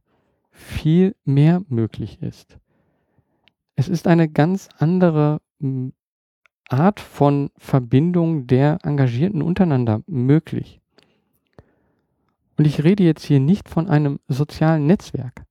viel 0.56 1.14
mehr 1.24 1.62
möglich 1.68 2.20
ist. 2.22 2.58
Es 3.76 3.88
ist 3.88 4.08
eine 4.08 4.28
ganz 4.28 4.68
andere 4.78 5.40
hm, 5.60 5.92
Art 6.68 6.98
von 6.98 7.50
Verbindung 7.56 8.46
der 8.46 8.78
Engagierten 8.82 9.42
untereinander 9.42 10.02
möglich. 10.06 10.80
Und 12.56 12.64
ich 12.64 12.82
rede 12.82 13.04
jetzt 13.04 13.24
hier 13.24 13.38
nicht 13.38 13.68
von 13.68 13.88
einem 13.88 14.18
sozialen 14.28 14.86
Netzwerk. 14.86 15.44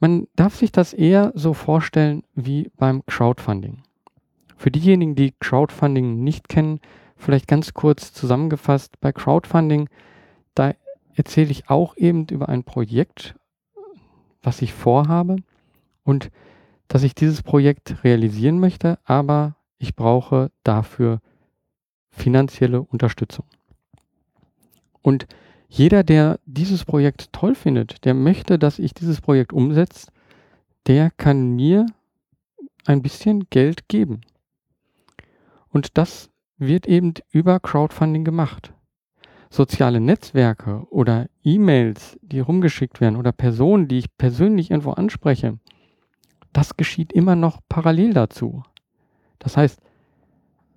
Man 0.00 0.26
darf 0.34 0.56
sich 0.56 0.72
das 0.72 0.94
eher 0.94 1.30
so 1.36 1.52
vorstellen 1.52 2.24
wie 2.34 2.70
beim 2.76 3.04
Crowdfunding. 3.06 3.82
Für 4.56 4.70
diejenigen, 4.70 5.14
die 5.14 5.34
Crowdfunding 5.38 6.24
nicht 6.24 6.48
kennen, 6.48 6.80
vielleicht 7.16 7.46
ganz 7.46 7.74
kurz 7.74 8.12
zusammengefasst, 8.12 9.00
bei 9.00 9.12
Crowdfunding, 9.12 9.88
da 10.54 10.72
erzähle 11.14 11.50
ich 11.50 11.68
auch 11.68 11.96
eben 11.96 12.26
über 12.28 12.48
ein 12.48 12.64
Projekt, 12.64 13.36
was 14.42 14.62
ich 14.62 14.72
vorhabe 14.72 15.36
und 16.04 16.30
dass 16.88 17.02
ich 17.02 17.14
dieses 17.14 17.42
Projekt 17.42 18.04
realisieren 18.04 18.58
möchte, 18.58 18.98
aber 19.04 19.56
ich 19.78 19.96
brauche 19.96 20.50
dafür 20.62 21.20
finanzielle 22.10 22.82
Unterstützung. 22.82 23.46
Und 25.00 25.26
jeder, 25.68 26.04
der 26.04 26.38
dieses 26.44 26.84
Projekt 26.84 27.32
toll 27.32 27.54
findet, 27.54 28.04
der 28.04 28.14
möchte, 28.14 28.58
dass 28.58 28.78
ich 28.78 28.92
dieses 28.92 29.20
Projekt 29.20 29.52
umsetze, 29.52 30.08
der 30.86 31.10
kann 31.10 31.56
mir 31.56 31.86
ein 32.84 33.02
bisschen 33.02 33.48
Geld 33.48 33.88
geben. 33.88 34.20
Und 35.70 35.96
das 35.96 36.28
wird 36.58 36.86
eben 36.86 37.14
über 37.30 37.58
Crowdfunding 37.58 38.24
gemacht. 38.24 38.72
Soziale 39.52 40.00
Netzwerke 40.00 40.86
oder 40.88 41.28
E-Mails, 41.44 42.18
die 42.22 42.40
rumgeschickt 42.40 43.02
werden 43.02 43.16
oder 43.16 43.32
Personen, 43.32 43.86
die 43.86 43.98
ich 43.98 44.16
persönlich 44.16 44.70
irgendwo 44.70 44.92
anspreche, 44.92 45.58
das 46.54 46.78
geschieht 46.78 47.12
immer 47.12 47.36
noch 47.36 47.60
parallel 47.68 48.14
dazu. 48.14 48.62
Das 49.38 49.58
heißt, 49.58 49.78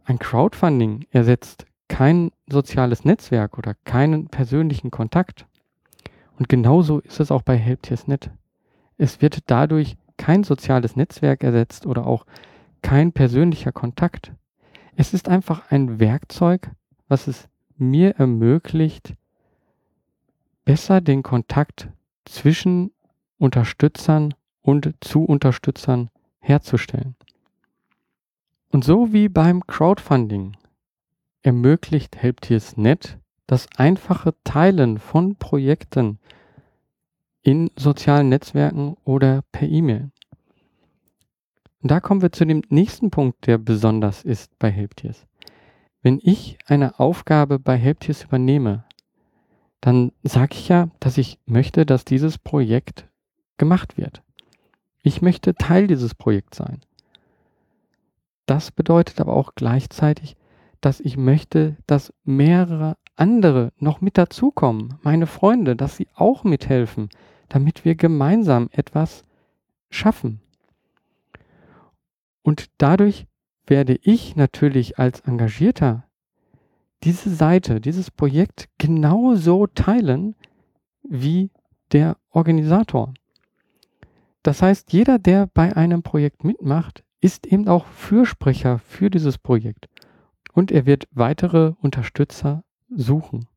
ein 0.04 0.20
Crowdfunding 0.20 1.06
ersetzt 1.12 1.66
kein 1.88 2.32
soziales 2.50 3.06
Netzwerk 3.06 3.58
oder 3.58 3.76
keinen 3.86 4.28
persönlichen 4.28 4.92
Kontakt. 4.92 5.46
Und 6.38 6.50
genauso 6.50 7.00
ist 7.00 7.22
es 7.22 7.32
auch 7.32 7.44
bei 7.44 7.56
Helptiers.net. 7.56 8.30
Es 8.98 9.22
wird 9.22 9.50
dadurch 9.50 9.96
kein 10.18 10.44
soziales 10.44 10.98
Netzwerk 10.98 11.46
ersetzt 11.46 11.86
oder 11.86 12.06
auch 12.06 12.26
kein 12.82 13.14
persönlicher 13.14 13.72
Kontakt. 13.72 14.34
Es 14.98 15.14
ist 15.14 15.30
einfach 15.30 15.72
ein 15.72 16.02
Werkzeug, 16.02 16.72
was 17.08 17.30
es 17.30 17.48
mir 17.78 18.16
ermöglicht, 18.16 19.16
besser 20.64 21.02
den 21.02 21.24
Kontakt 21.24 21.90
zwischen 22.26 22.92
Unterstützern 23.38 24.34
und 24.62 24.94
zu 25.02 25.24
Unterstützern 25.24 26.10
herzustellen. 26.40 27.16
Und 28.70 28.84
so 28.84 29.14
wie 29.14 29.30
beim 29.30 29.66
Crowdfunding 29.66 30.58
ermöglicht 31.44 32.18
Helptiers.net 32.18 33.20
das 33.48 33.68
einfache 33.78 34.34
Teilen 34.44 34.98
von 34.98 35.36
Projekten 35.36 36.20
in 37.42 37.70
sozialen 37.78 38.30
Netzwerken 38.30 38.98
oder 39.04 39.44
per 39.52 39.68
E-Mail. 39.68 40.12
Da 41.84 42.00
kommen 42.00 42.24
wir 42.24 42.32
zu 42.32 42.46
dem 42.46 42.64
nächsten 42.70 43.12
Punkt, 43.12 43.46
der 43.46 43.60
besonders 43.60 44.24
ist 44.24 44.58
bei 44.58 44.72
Helptiers. 44.72 45.28
Wenn 46.06 46.20
ich 46.22 46.60
eine 46.68 47.00
Aufgabe 47.00 47.58
bei 47.58 47.76
Helptiers 47.78 48.26
übernehme, 48.26 48.84
dann 49.82 50.12
sage 50.22 50.54
ich 50.54 50.68
ja, 50.70 50.90
dass 51.00 51.18
ich 51.18 51.40
möchte, 51.48 51.84
dass 51.84 52.06
dieses 52.06 52.38
Projekt 52.38 53.10
gemacht 53.58 53.98
wird. 53.98 54.22
Ich 55.02 55.24
möchte 55.24 55.56
Teil 55.56 55.88
dieses 55.88 56.14
Projekts 56.14 56.58
sein. 56.58 56.82
Das 58.46 58.70
bedeutet 58.70 59.20
aber 59.20 59.34
auch 59.34 59.56
gleichzeitig, 59.56 60.38
dass 60.80 61.00
ich 61.00 61.18
möchte, 61.18 61.76
dass 61.88 62.14
mehrere 62.24 62.98
andere 63.16 63.74
noch 63.80 64.00
mit 64.00 64.20
dazukommen, 64.20 65.00
meine 65.02 65.26
Freunde, 65.26 65.76
dass 65.76 65.98
sie 65.98 66.08
auch 66.14 66.44
mithelfen, 66.44 67.10
damit 67.50 67.84
wir 67.84 67.96
gemeinsam 67.96 68.70
etwas 68.72 69.24
schaffen. 69.90 70.40
Und 72.44 72.70
dadurch 72.78 73.26
werde 73.68 73.98
ich 74.02 74.36
natürlich 74.36 75.00
als 75.00 75.22
Engagierter 75.22 76.06
diese 77.04 77.30
Seite, 77.30 77.80
dieses 77.82 78.10
Projekt 78.10 78.70
genauso 78.78 79.68
teilen 79.68 80.36
wie 81.04 81.52
der 81.92 82.18
Organisator. 82.32 83.14
Das 84.44 84.62
heißt, 84.62 84.92
jeder, 84.92 85.20
der 85.20 85.48
bei 85.48 85.76
einem 85.76 86.04
Projekt 86.04 86.44
mitmacht, 86.44 87.04
ist 87.22 87.48
eben 87.48 87.68
auch 87.68 87.86
Fürsprecher 87.88 88.80
für 88.80 89.10
dieses 89.10 89.38
Projekt. 89.38 89.88
Und 90.54 90.72
er 90.72 90.86
wird 90.86 91.08
weitere 91.12 91.74
Unterstützer 91.82 92.64
suchen. 92.90 93.48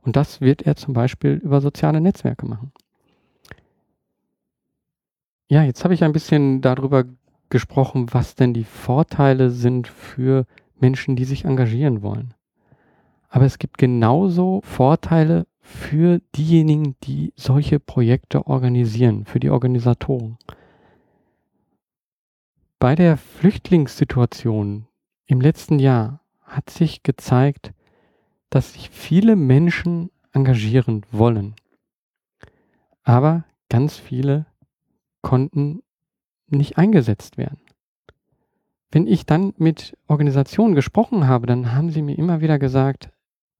Und 0.00 0.16
das 0.16 0.40
wird 0.40 0.62
er 0.62 0.76
zum 0.76 0.94
Beispiel 0.94 1.32
über 1.32 1.60
soziale 1.60 2.00
Netzwerke 2.00 2.46
machen. 2.46 2.72
Ja, 5.48 5.62
jetzt 5.62 5.84
habe 5.84 5.94
ich 5.94 6.02
ein 6.02 6.12
bisschen 6.12 6.60
darüber 6.60 7.04
gesprochen, 7.52 8.06
was 8.12 8.34
denn 8.34 8.54
die 8.54 8.64
Vorteile 8.64 9.50
sind 9.50 9.86
für 9.86 10.46
Menschen, 10.80 11.14
die 11.14 11.26
sich 11.26 11.44
engagieren 11.44 12.02
wollen. 12.02 12.34
Aber 13.28 13.44
es 13.44 13.58
gibt 13.58 13.78
genauso 13.78 14.62
Vorteile 14.64 15.46
für 15.60 16.20
diejenigen, 16.34 16.96
die 17.04 17.32
solche 17.36 17.78
Projekte 17.78 18.46
organisieren, 18.46 19.26
für 19.26 19.38
die 19.38 19.50
Organisatoren. 19.50 20.38
Bei 22.78 22.94
der 22.94 23.16
Flüchtlingssituation 23.16 24.88
im 25.26 25.40
letzten 25.40 25.78
Jahr 25.78 26.20
hat 26.40 26.70
sich 26.70 27.02
gezeigt, 27.02 27.72
dass 28.50 28.72
sich 28.72 28.90
viele 28.90 29.36
Menschen 29.36 30.10
engagieren 30.32 31.04
wollen. 31.12 31.54
Aber 33.02 33.44
ganz 33.68 33.96
viele 33.96 34.46
konnten 35.20 35.82
nicht 36.56 36.78
eingesetzt 36.78 37.38
werden. 37.38 37.58
Wenn 38.90 39.06
ich 39.06 39.24
dann 39.24 39.54
mit 39.56 39.96
Organisationen 40.06 40.74
gesprochen 40.74 41.26
habe, 41.26 41.46
dann 41.46 41.72
haben 41.72 41.90
sie 41.90 42.02
mir 42.02 42.18
immer 42.18 42.40
wieder 42.40 42.58
gesagt, 42.58 43.10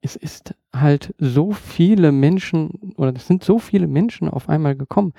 es 0.02 0.16
ist 0.16 0.54
halt 0.74 1.14
so 1.18 1.52
viele 1.52 2.12
Menschen 2.12 2.94
oder 2.96 3.14
es 3.14 3.26
sind 3.26 3.44
so 3.44 3.58
viele 3.58 3.86
Menschen 3.86 4.28
auf 4.28 4.48
einmal 4.48 4.76
gekommen, 4.76 5.14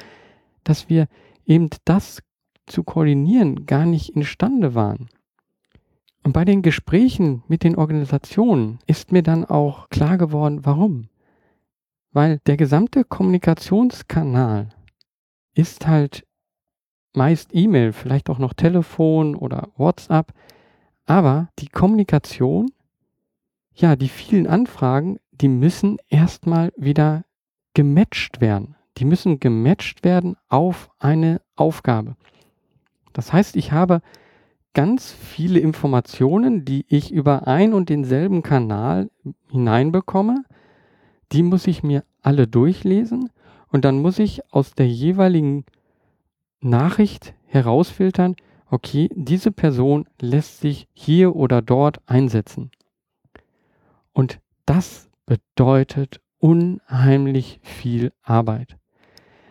dass 0.64 0.90
wir 0.90 1.08
eben 1.46 1.70
das 1.86 2.22
zu 2.66 2.84
koordinieren 2.84 3.66
gar 3.66 3.86
nicht 3.86 4.10
imstande 4.16 4.76
waren. 4.76 5.10
Und 6.24 6.34
bei 6.34 6.46
den 6.46 6.62
Gesprächen 6.62 7.44
mit 7.48 7.64
den 7.64 7.76
Organisationen 7.76 8.80
ist 8.88 9.12
mir 9.12 9.24
dann 9.24 9.44
auch 9.46 9.90
klar 9.90 10.18
geworden, 10.18 10.64
warum. 10.64 11.10
Weil 12.12 12.40
der 12.46 12.56
gesamte 12.56 13.04
Kommunikationskanal 13.04 14.70
ist 15.54 15.88
halt 15.88 16.26
meist 17.16 17.50
E-Mail, 17.54 17.94
vielleicht 17.94 18.30
auch 18.30 18.40
noch 18.40 18.54
Telefon 18.54 19.36
oder 19.36 19.70
WhatsApp, 19.78 20.34
aber 21.06 21.50
die 21.60 21.68
Kommunikation 21.68 22.72
ja, 23.76 23.96
die 23.96 24.10
vielen 24.10 24.48
Anfragen, 24.48 25.20
die 25.32 25.48
müssen 25.48 25.98
erstmal 26.10 26.72
wieder 26.78 27.26
gematcht 27.74 28.40
werden. 28.40 28.76
Die 28.98 29.06
müssen 29.06 29.40
gematcht 29.40 30.04
werden 30.04 30.36
auf 30.48 30.90
eine 31.00 31.42
Aufgabe. 31.56 32.16
Das 33.14 33.34
heißt, 33.34 33.56
ich 33.56 33.72
habe 33.72 34.02
ganz 34.76 35.12
viele 35.12 35.60
Informationen, 35.60 36.66
die 36.66 36.86
ich 36.88 37.12
über 37.12 37.48
ein 37.48 37.74
und 37.74 37.90
denselben 37.90 38.44
Kanal 38.44 39.10
hineinbekomme. 39.50 40.44
Die 41.32 41.44
muss 41.44 41.66
ich 41.66 41.82
mir 41.82 42.04
alle 42.22 42.48
durchlesen 42.48 43.30
und 43.70 43.86
dann 43.86 44.02
muss 44.02 44.20
ich 44.20 44.42
aus 44.54 44.74
der 44.74 44.88
jeweiligen 44.88 45.66
Nachricht 46.64 47.34
herausfiltern, 47.46 48.36
okay, 48.70 49.10
diese 49.14 49.52
Person 49.52 50.08
lässt 50.20 50.60
sich 50.62 50.88
hier 50.94 51.36
oder 51.36 51.62
dort 51.62 52.02
einsetzen. 52.08 52.72
Und 54.14 54.40
das 54.66 55.10
bedeutet 55.26 56.22
unheimlich 56.40 57.60
viel 57.62 58.12
Arbeit. 58.22 58.78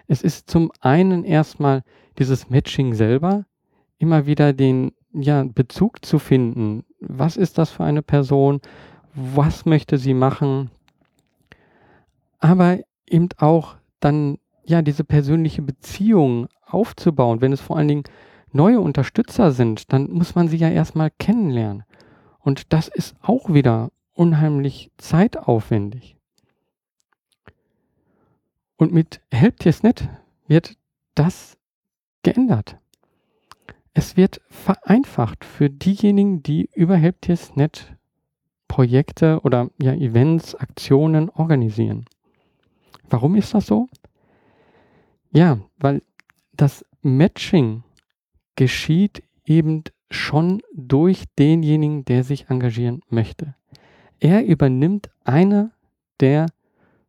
Es 0.06 0.22
ist 0.22 0.50
zum 0.50 0.72
einen 0.80 1.24
erstmal 1.24 1.82
dieses 2.18 2.50
Matching 2.50 2.94
selber, 2.94 3.46
immer 3.98 4.26
wieder 4.26 4.52
den 4.52 4.92
ja, 5.12 5.44
Bezug 5.44 6.04
zu 6.04 6.18
finden. 6.18 6.84
Was 7.00 7.36
ist 7.36 7.58
das 7.58 7.70
für 7.70 7.84
eine 7.84 8.02
Person? 8.02 8.60
Was 9.14 9.64
möchte 9.64 9.98
sie 9.98 10.14
machen? 10.14 10.70
Aber 12.38 12.78
eben 13.06 13.28
auch 13.38 13.76
dann 14.00 14.38
ja 14.64 14.82
diese 14.82 15.04
persönliche 15.04 15.62
Beziehung 15.62 16.48
aufzubauen. 16.72 17.40
Wenn 17.40 17.52
es 17.52 17.60
vor 17.60 17.76
allen 17.76 17.88
Dingen 17.88 18.04
neue 18.52 18.80
Unterstützer 18.80 19.52
sind, 19.52 19.92
dann 19.92 20.10
muss 20.10 20.34
man 20.34 20.48
sie 20.48 20.56
ja 20.56 20.68
erstmal 20.68 21.10
kennenlernen. 21.10 21.84
Und 22.38 22.72
das 22.72 22.88
ist 22.88 23.14
auch 23.22 23.52
wieder 23.52 23.90
unheimlich 24.14 24.90
zeitaufwendig. 24.98 26.16
Und 28.76 28.92
mit 28.92 29.20
Helptiersnet 29.30 30.08
wird 30.48 30.76
das 31.14 31.56
geändert. 32.22 32.78
Es 33.94 34.16
wird 34.16 34.40
vereinfacht 34.48 35.44
für 35.44 35.70
diejenigen, 35.70 36.42
die 36.42 36.70
über 36.74 36.96
Helptiersnet 36.96 37.94
Projekte 38.66 39.40
oder 39.42 39.68
ja, 39.80 39.92
Events, 39.92 40.54
Aktionen 40.54 41.28
organisieren. 41.28 42.06
Warum 43.10 43.36
ist 43.36 43.52
das 43.52 43.66
so? 43.66 43.88
Ja, 45.30 45.58
weil 45.78 46.02
das 46.52 46.84
Matching 47.02 47.82
geschieht 48.56 49.22
eben 49.44 49.84
schon 50.10 50.62
durch 50.74 51.24
denjenigen, 51.38 52.04
der 52.04 52.24
sich 52.24 52.48
engagieren 52.48 53.00
möchte. 53.08 53.54
Er 54.20 54.44
übernimmt 54.44 55.10
eine 55.24 55.72
der 56.20 56.46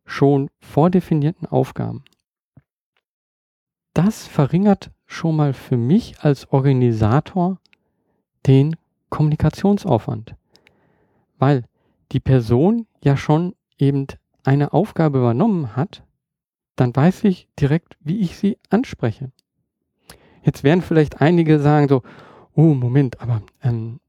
schon 0.04 0.50
vordefinierten 0.60 1.46
Aufgaben. 1.46 2.04
Das 3.92 4.26
verringert 4.26 4.90
schon 5.06 5.36
mal 5.36 5.52
für 5.52 5.76
mich 5.76 6.20
als 6.20 6.48
Organisator 6.48 7.60
den 8.46 8.76
Kommunikationsaufwand, 9.10 10.34
weil 11.38 11.64
die 12.10 12.20
Person 12.20 12.86
ja 13.02 13.16
schon 13.16 13.54
eben 13.78 14.06
eine 14.42 14.72
Aufgabe 14.72 15.18
übernommen 15.18 15.76
hat, 15.76 16.02
dann 16.76 16.94
weiß 16.94 17.24
ich 17.24 17.48
direkt, 17.58 17.96
wie 18.00 18.20
ich 18.20 18.36
sie 18.36 18.58
anspreche. 18.70 19.30
Jetzt 20.42 20.64
werden 20.64 20.82
vielleicht 20.82 21.20
einige 21.20 21.58
sagen 21.58 21.88
so, 21.88 22.02
oh 22.54 22.74
Moment, 22.74 23.20
aber 23.20 23.42
ähm, 23.62 24.00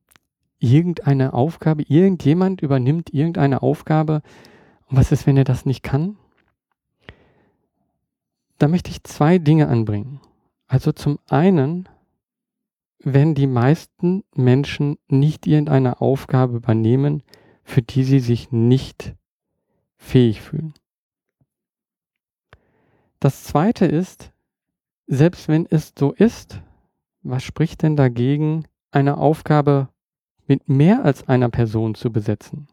irgendeine 0.60 1.34
Aufgabe, 1.34 1.84
irgendjemand 1.84 2.62
übernimmt 2.62 3.14
irgendeine 3.14 3.62
Aufgabe. 3.62 4.22
Und 4.88 4.98
was 4.98 5.12
ist, 5.12 5.28
wenn 5.28 5.38
er 5.38 5.44
das 5.44 5.66
nicht 5.66 5.84
kann? 5.84 6.18
Da 8.58 8.68
möchte 8.68 8.90
ich 8.90 9.04
zwei 9.04 9.38
Dinge 9.38 9.68
anbringen. 9.68 10.22
Also 10.68 10.92
zum 10.92 11.20
einen, 11.30 11.88
wenn 13.00 13.36
die 13.36 13.48
meisten 13.48 14.24
Menschen 14.34 14.98
nicht 15.08 15.46
irgendeine 15.46 16.02
Aufgabe 16.02 16.58
übernehmen, 16.58 17.24
für 17.64 17.82
die 17.82 18.04
sie 18.04 18.20
sich 18.20 18.52
nicht 18.52 19.16
fähig 19.98 20.42
fühlen. 20.42 20.74
Das 23.26 23.44
zweite 23.44 23.88
ist, 23.88 24.32
selbst 25.08 25.48
wenn 25.48 25.66
es 25.68 25.94
so 25.98 26.12
ist, 26.12 26.62
was 27.24 27.44
spricht 27.44 27.82
denn 27.82 27.96
dagegen, 27.96 28.66
eine 28.92 29.18
Aufgabe 29.18 29.90
mit 30.46 30.70
mehr 30.70 31.04
als 31.04 31.28
einer 31.28 31.50
Person 31.50 31.96
zu 31.96 32.12
besetzen. 32.12 32.68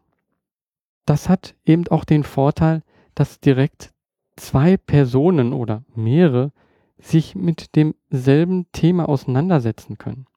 Das 1.07 1.27
hat 1.27 1.55
eben 1.65 1.87
auch 1.87 2.05
den 2.05 2.23
Vorteil, 2.23 2.83
dass 3.15 3.39
direkt 3.39 3.93
zwei 4.35 4.77
Personen 4.77 5.53
oder 5.53 5.85
mehrere 5.95 6.51
sich 6.99 7.33
mit 7.33 7.75
demselben 7.75 8.71
Thema 8.73 9.09
auseinandersetzen 9.09 9.97
können. 9.97 10.27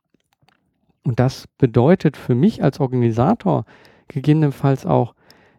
Und 1.05 1.20
das 1.20 1.46
bedeutet 1.59 2.16
für 2.16 2.35
mich 2.35 2.62
als 2.62 2.81
Organisator 2.81 3.66
gegebenenfalls 4.09 4.87
auch, 4.87 5.14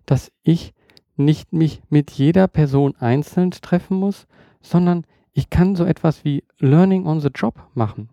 dass 0.07 0.31
ich 0.41 0.73
nicht 1.15 1.53
mich 1.53 1.83
mit 1.89 2.09
jeder 2.09 2.47
Person 2.47 2.95
einzeln 2.95 3.51
treffen 3.51 3.97
muss, 3.97 4.25
sondern 4.61 5.05
ich 5.33 5.49
kann 5.49 5.75
so 5.75 5.85
etwas 5.85 6.25
wie 6.25 6.43
Learning 6.59 7.05
on 7.05 7.19
the 7.19 7.29
Job 7.33 7.67
machen. 7.73 8.09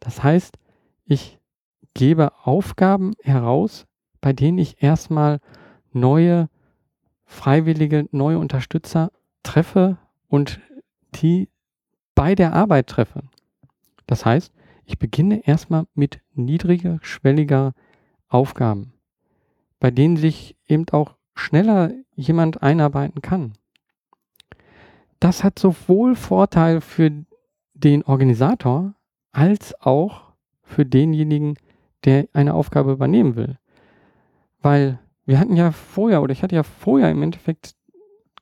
Das 0.00 0.22
heißt, 0.22 0.56
ich 1.04 1.38
gebe 1.94 2.32
Aufgaben 2.44 3.12
heraus, 3.22 3.86
bei 4.20 4.32
denen 4.32 4.58
ich 4.58 4.82
erstmal 4.82 5.40
neue 5.92 6.48
freiwillige, 7.24 8.08
neue 8.12 8.38
Unterstützer 8.38 9.10
treffe 9.42 9.98
und 10.28 10.60
die 11.14 11.48
bei 12.14 12.34
der 12.34 12.52
Arbeit 12.52 12.86
treffe. 12.86 13.22
Das 14.06 14.24
heißt, 14.24 14.52
ich 14.84 14.98
beginne 14.98 15.46
erstmal 15.46 15.86
mit 15.94 16.20
niedriger, 16.34 16.98
schwelliger 17.02 17.72
Aufgaben, 18.28 18.92
bei 19.80 19.90
denen 19.90 20.16
sich 20.16 20.56
eben 20.66 20.86
auch 20.90 21.16
schneller 21.34 21.92
jemand 22.14 22.62
einarbeiten 22.62 23.22
kann. 23.22 23.54
Das 25.22 25.44
hat 25.44 25.56
sowohl 25.56 26.16
Vorteil 26.16 26.80
für 26.80 27.12
den 27.74 28.02
Organisator 28.02 28.96
als 29.30 29.72
auch 29.80 30.32
für 30.64 30.84
denjenigen, 30.84 31.56
der 32.04 32.26
eine 32.32 32.54
Aufgabe 32.54 32.90
übernehmen 32.90 33.36
will. 33.36 33.56
Weil 34.60 34.98
wir 35.24 35.38
hatten 35.38 35.54
ja 35.54 35.70
vorher, 35.70 36.22
oder 36.22 36.32
ich 36.32 36.42
hatte 36.42 36.56
ja 36.56 36.64
vorher 36.64 37.08
im 37.08 37.22
Endeffekt 37.22 37.76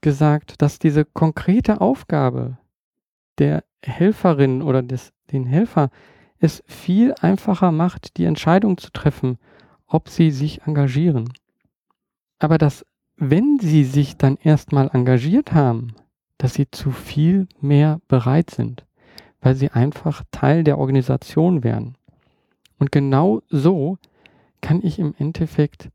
gesagt, 0.00 0.62
dass 0.62 0.78
diese 0.78 1.04
konkrete 1.04 1.82
Aufgabe, 1.82 2.56
der 3.36 3.62
Helferin 3.84 4.62
oder 4.62 4.82
des, 4.82 5.12
den 5.32 5.44
Helfer 5.44 5.90
es 6.38 6.64
viel 6.66 7.12
einfacher 7.20 7.72
macht, 7.72 8.16
die 8.16 8.24
Entscheidung 8.24 8.78
zu 8.78 8.90
treffen, 8.90 9.36
ob 9.86 10.08
sie 10.08 10.30
sich 10.30 10.62
engagieren. 10.62 11.30
Aber 12.38 12.56
dass, 12.56 12.86
wenn 13.16 13.58
sie 13.60 13.84
sich 13.84 14.16
dann 14.16 14.38
erstmal 14.42 14.88
engagiert 14.94 15.52
haben, 15.52 15.94
dass 16.40 16.54
sie 16.54 16.70
zu 16.70 16.90
viel 16.90 17.48
mehr 17.60 18.00
bereit 18.08 18.48
sind, 18.48 18.86
weil 19.42 19.54
sie 19.54 19.70
einfach 19.70 20.22
Teil 20.30 20.64
der 20.64 20.78
Organisation 20.78 21.62
werden. 21.62 21.98
Und 22.78 22.90
genau 22.90 23.42
so 23.50 23.98
kann 24.62 24.80
ich 24.82 24.98
im 24.98 25.14
Endeffekt 25.18 25.90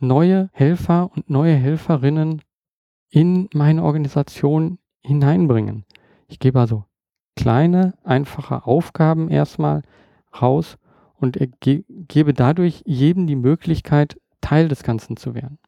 neue 0.00 0.50
Helfer 0.52 1.12
und 1.14 1.30
neue 1.30 1.54
Helferinnen 1.54 2.42
in 3.10 3.48
meine 3.54 3.84
Organisation 3.84 4.78
hineinbringen. 5.04 5.84
Ich 6.26 6.40
gebe 6.40 6.58
also 6.58 6.84
kleine, 7.36 7.94
einfache 8.02 8.66
Aufgaben 8.66 9.30
erstmal 9.30 9.82
raus 10.42 10.78
und 11.14 11.38
ge 11.60 11.84
gebe 11.88 12.34
dadurch 12.34 12.82
jedem 12.86 13.28
die 13.28 13.36
Möglichkeit, 13.36 14.20
Teil 14.40 14.66
des 14.66 14.82
Ganzen 14.82 15.16
zu 15.16 15.36
werden. 15.36 15.60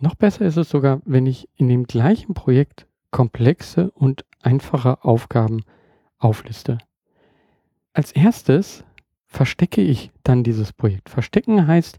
Noch 0.00 0.14
besser 0.14 0.46
ist 0.46 0.56
es 0.56 0.70
sogar, 0.70 1.00
wenn 1.04 1.26
ich 1.26 1.48
in 1.56 1.68
dem 1.68 1.84
gleichen 1.84 2.34
Projekt 2.34 2.86
komplexe 3.10 3.90
und 3.92 4.24
einfache 4.42 5.04
Aufgaben 5.04 5.62
aufliste. 6.18 6.78
Als 7.92 8.12
erstes 8.12 8.84
verstecke 9.26 9.80
ich 9.80 10.12
dann 10.22 10.44
dieses 10.44 10.72
Projekt. 10.72 11.08
Verstecken 11.08 11.66
heißt, 11.66 11.98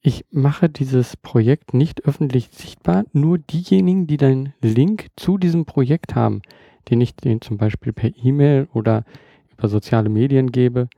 ich 0.00 0.24
mache 0.30 0.68
dieses 0.68 1.16
Projekt 1.16 1.74
nicht 1.74 2.04
öffentlich 2.04 2.48
sichtbar. 2.52 3.04
Nur 3.12 3.38
diejenigen, 3.38 4.06
die 4.06 4.16
den 4.16 4.52
Link 4.62 5.08
zu 5.16 5.36
diesem 5.36 5.64
Projekt 5.64 6.14
haben, 6.14 6.42
den 6.88 7.00
ich 7.00 7.16
den 7.16 7.40
zum 7.40 7.56
Beispiel 7.56 7.92
per 7.92 8.10
E-Mail 8.16 8.68
oder 8.72 9.04
über 9.52 9.68
soziale 9.68 10.08
Medien 10.08 10.52
gebe, 10.52 10.88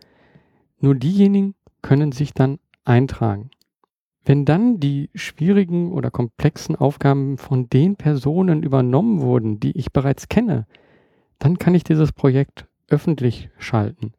nur 0.81 0.95
diejenigen 0.95 1.55
können 1.83 2.13
sich 2.13 2.35
dann 2.35 2.59
eintragen. 2.85 3.51
Wenn 4.29 4.45
dann 4.45 4.79
die 4.79 5.09
schwierigen 5.15 5.91
oder 5.91 6.11
komplexen 6.11 6.77
Aufgaben 6.77 7.39
von 7.39 7.71
den 7.71 7.97
Personen 7.97 8.63
übernommen 8.63 9.23
wurden, 9.23 9.59
die 9.59 9.71
ich 9.71 9.91
bereits 9.91 10.29
kenne, 10.29 10.67
dann 11.39 11.57
kann 11.57 11.75
ich 11.75 11.83
dieses 11.83 12.13
Projekt 12.13 12.67
öffentlich 12.89 13.49
schalten. 13.57 14.13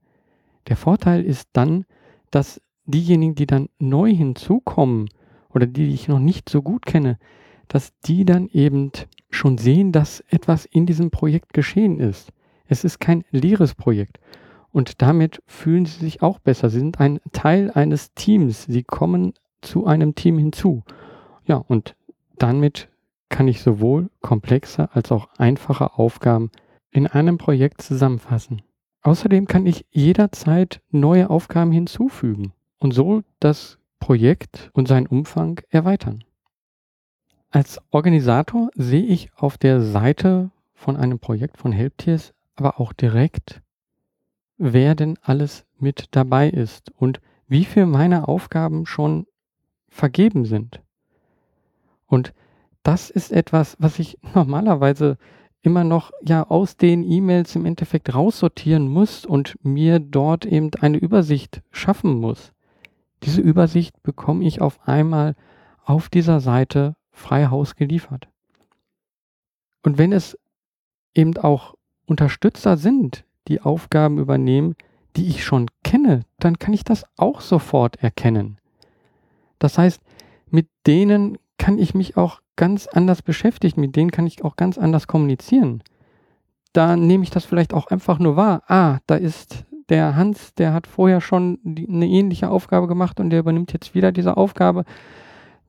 Der 0.68 0.78
Vorteil 0.78 1.24
ist 1.24 1.50
dann, 1.54 1.86
dass 2.32 2.60
diejenigen, 2.86 3.36
die 3.36 3.46
dann 3.46 3.70
neu 3.78 4.12
hinzukommen 4.12 5.12
oder 5.54 5.68
die, 5.68 5.94
ich 5.94 6.08
noch 6.08 6.18
nicht 6.18 6.50
so 6.50 6.64
gut 6.64 6.88
kenne, 6.88 7.20
dass 7.68 7.92
die 8.00 8.26
dann 8.26 8.48
eben 8.48 8.90
schon 9.30 9.60
sehen, 9.60 9.92
dass 9.92 10.22
etwas 10.22 10.66
in 10.66 10.88
diesem 10.88 11.12
Projekt 11.12 11.54
geschehen 11.54 12.00
ist. 12.00 12.34
Es 12.66 12.84
ist 12.84 13.00
kein 13.00 13.26
leeres 13.30 13.76
Projekt. 13.76 14.20
Und 14.72 15.04
damit 15.04 15.44
fühlen 15.46 15.86
sie 15.86 16.00
sich 16.00 16.24
auch 16.24 16.40
besser. 16.40 16.72
Sie 16.72 16.80
sind 16.80 17.00
ein 17.00 17.20
Teil 17.32 17.70
eines 17.70 18.16
Teams. 18.16 18.64
Sie 18.64 18.82
kommen 18.82 19.34
zu 19.62 19.86
einem 19.86 20.16
Team 20.16 20.38
hinzu. 20.38 20.84
Ja, 21.46 21.56
und 21.56 21.96
damit 22.38 22.90
kann 23.30 23.48
ich 23.48 23.62
sowohl 23.62 24.10
komplexe 24.22 24.90
als 24.94 25.12
auch 25.12 25.30
einfache 25.38 25.94
Aufgaben 25.94 26.52
in 26.92 27.08
einem 27.08 27.38
Projekt 27.38 27.82
zusammenfassen. 27.82 28.62
Außerdem 29.02 29.48
kann 29.48 29.66
ich 29.66 29.86
jederzeit 29.92 30.82
neue 30.92 31.30
Aufgaben 31.30 31.72
hinzufügen 31.72 32.54
und 32.80 32.94
so 32.94 33.24
das 33.40 33.78
Projekt 34.00 34.72
und 34.74 34.88
seinen 34.88 35.08
Umfang 35.08 35.62
erweitern. 35.70 36.24
Als 37.52 37.80
Organisator 37.92 38.70
sehe 38.76 39.06
ich 39.06 39.32
auf 39.36 39.58
der 39.58 39.82
Seite 39.82 40.52
von 40.74 40.98
einem 40.98 41.20
Projekt 41.20 41.58
von 41.58 41.72
Helptiers 41.72 42.34
aber 42.56 42.80
auch 42.80 42.94
direkt, 42.94 43.62
wer 44.58 44.94
denn 44.94 45.18
alles 45.22 45.66
mit 45.80 46.08
dabei 46.12 46.50
ist 46.50 46.92
und 46.92 47.22
wie 47.48 47.66
viel 47.66 47.86
meiner 47.86 48.30
Aufgaben 48.30 48.86
schon 48.86 49.26
vergeben 49.90 50.46
sind. 50.46 50.82
Und 52.06 52.34
das 52.84 53.10
ist 53.10 53.32
etwas, 53.32 53.76
was 53.80 54.00
ich 54.00 54.18
normalerweise 54.34 55.18
immer 55.62 55.84
noch 55.84 56.12
ja 56.24 56.44
aus 56.48 56.78
den 56.78 57.04
E-Mails 57.04 57.56
im 57.56 57.66
Endeffekt 57.66 58.14
raussortieren 58.14 58.88
muss 58.88 59.26
und 59.26 59.56
mir 59.64 60.00
dort 60.00 60.46
eben 60.46 60.72
eine 60.80 60.98
Übersicht 60.98 61.62
schaffen 61.72 62.20
muss. 62.20 62.54
Diese 63.24 63.42
Übersicht 63.42 64.02
bekomme 64.02 64.46
ich 64.46 64.62
auf 64.62 64.88
einmal 64.88 65.36
auf 65.84 66.08
dieser 66.08 66.40
Seite 66.40 66.96
frei 67.12 67.48
Haus 67.48 67.76
geliefert. 67.76 68.30
Und 69.84 69.98
wenn 69.98 70.14
es 70.14 70.38
eben 71.14 71.38
auch 71.38 71.76
Unterstützer 72.06 72.78
sind, 72.78 73.26
die 73.48 73.62
Aufgaben 73.62 74.18
übernehmen, 74.18 74.76
die 75.16 75.28
ich 75.28 75.44
schon 75.44 75.68
kenne, 75.84 76.22
dann 76.38 76.60
kann 76.60 76.74
ich 76.74 76.84
das 76.84 77.04
auch 77.18 77.42
sofort 77.42 78.02
erkennen. 78.02 78.60
Das 79.60 79.78
heißt, 79.78 80.02
mit 80.50 80.68
denen 80.88 81.38
kann 81.58 81.78
ich 81.78 81.94
mich 81.94 82.18
auch 82.18 82.42
ganz 82.56 82.88
anders 82.88 83.22
beschäftigen, 83.22 83.82
mit 83.82 83.96
denen 83.96 84.12
kann 84.12 84.26
ich 84.26 84.44
auch 84.44 84.56
ganz 84.56 84.78
anders 84.78 85.08
kommunizieren. 85.08 85.84
Da 86.74 86.96
nehme 86.96 87.24
ich 87.24 87.30
das 87.30 87.46
vielleicht 87.46 87.74
auch 87.74 87.88
einfach 87.88 88.20
nur 88.20 88.36
wahr. 88.36 88.64
Ah, 88.68 89.00
da 89.08 89.16
ist 89.16 89.66
der 89.90 90.16
Hans, 90.16 90.54
der 90.54 90.74
hat 90.74 90.88
vorher 90.88 91.22
schon 91.22 91.60
die, 91.64 91.88
eine 91.88 92.08
ähnliche 92.08 92.50
Aufgabe 92.50 92.88
gemacht 92.88 93.20
und 93.20 93.30
der 93.30 93.40
übernimmt 93.40 93.74
jetzt 93.74 93.96
wieder 93.96 94.12
diese 94.12 94.38
Aufgabe. 94.38 94.86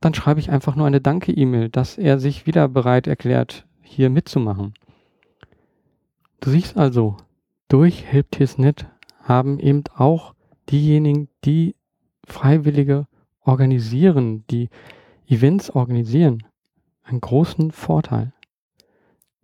Dann 0.00 0.14
schreibe 0.14 0.40
ich 0.40 0.50
einfach 0.50 0.76
nur 0.76 0.86
eine 0.86 1.00
Danke-E-Mail, 1.00 1.68
dass 1.68 1.98
er 1.98 2.18
sich 2.18 2.46
wieder 2.46 2.68
bereit 2.68 3.06
erklärt, 3.06 3.66
hier 3.82 4.10
mitzumachen. 4.10 4.74
Du 6.40 6.50
siehst 6.50 6.76
also, 6.76 7.16
durch 7.68 8.04
Helptiers.net 8.04 8.86
haben 9.22 9.58
eben 9.58 9.84
auch 9.94 10.34
diejenigen, 10.70 11.28
die 11.44 11.76
Freiwillige 12.26 13.06
organisieren, 13.50 14.44
die 14.48 14.68
Events 15.26 15.70
organisieren, 15.70 16.44
einen 17.02 17.20
großen 17.20 17.72
Vorteil. 17.72 18.32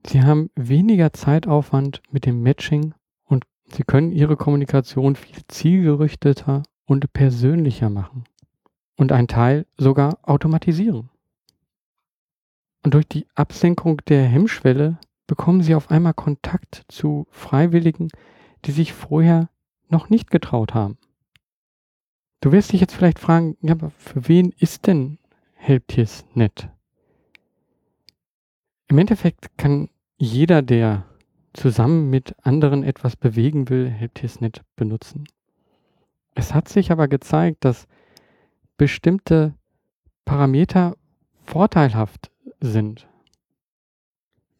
Sie 0.06 0.22
haben 0.22 0.50
weniger 0.54 1.12
Zeitaufwand 1.12 2.00
mit 2.12 2.24
dem 2.24 2.40
Matching 2.40 2.94
und 3.24 3.44
Sie 3.64 3.82
können 3.82 4.12
Ihre 4.12 4.36
Kommunikation 4.36 5.16
viel 5.16 5.42
zielgerichteter 5.48 6.62
und 6.84 7.12
persönlicher 7.12 7.90
machen 7.90 8.24
und 8.96 9.10
einen 9.10 9.26
Teil 9.26 9.66
sogar 9.76 10.18
automatisieren. 10.22 11.10
Und 12.84 12.94
durch 12.94 13.08
die 13.08 13.26
Absenkung 13.34 14.00
der 14.06 14.22
Hemmschwelle 14.22 15.00
bekommen 15.26 15.62
Sie 15.62 15.74
auf 15.74 15.90
einmal 15.90 16.14
Kontakt 16.14 16.84
zu 16.86 17.26
Freiwilligen, 17.30 18.08
die 18.64 18.70
sich 18.70 18.92
vorher 18.92 19.48
noch 19.88 20.10
nicht 20.10 20.30
getraut 20.30 20.74
haben. 20.74 20.96
Du 22.40 22.52
wirst 22.52 22.72
dich 22.72 22.80
jetzt 22.80 22.94
vielleicht 22.94 23.18
fragen, 23.18 23.56
ja, 23.60 23.72
aber 23.72 23.90
für 23.90 24.28
wen 24.28 24.52
ist 24.58 24.86
denn 24.86 25.18
Helptiers 25.54 26.24
nett? 26.34 26.68
Im 28.88 28.98
Endeffekt 28.98 29.58
kann 29.58 29.88
jeder, 30.16 30.62
der 30.62 31.04
zusammen 31.52 32.10
mit 32.10 32.34
anderen 32.42 32.84
etwas 32.84 33.16
bewegen 33.16 33.68
will, 33.68 33.88
Helptiers 33.88 34.40
nett 34.40 34.62
benutzen. 34.76 35.24
Es 36.34 36.52
hat 36.54 36.68
sich 36.68 36.92
aber 36.92 37.08
gezeigt, 37.08 37.64
dass 37.64 37.86
bestimmte 38.76 39.54
Parameter 40.24 40.96
vorteilhaft 41.44 42.30
sind. 42.60 43.08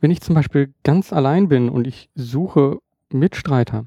Wenn 0.00 0.10
ich 0.10 0.22
zum 0.22 0.34
Beispiel 0.34 0.72
ganz 0.84 1.12
allein 1.12 1.48
bin 1.48 1.68
und 1.68 1.86
ich 1.86 2.08
suche 2.14 2.78
Mitstreiter, 3.10 3.86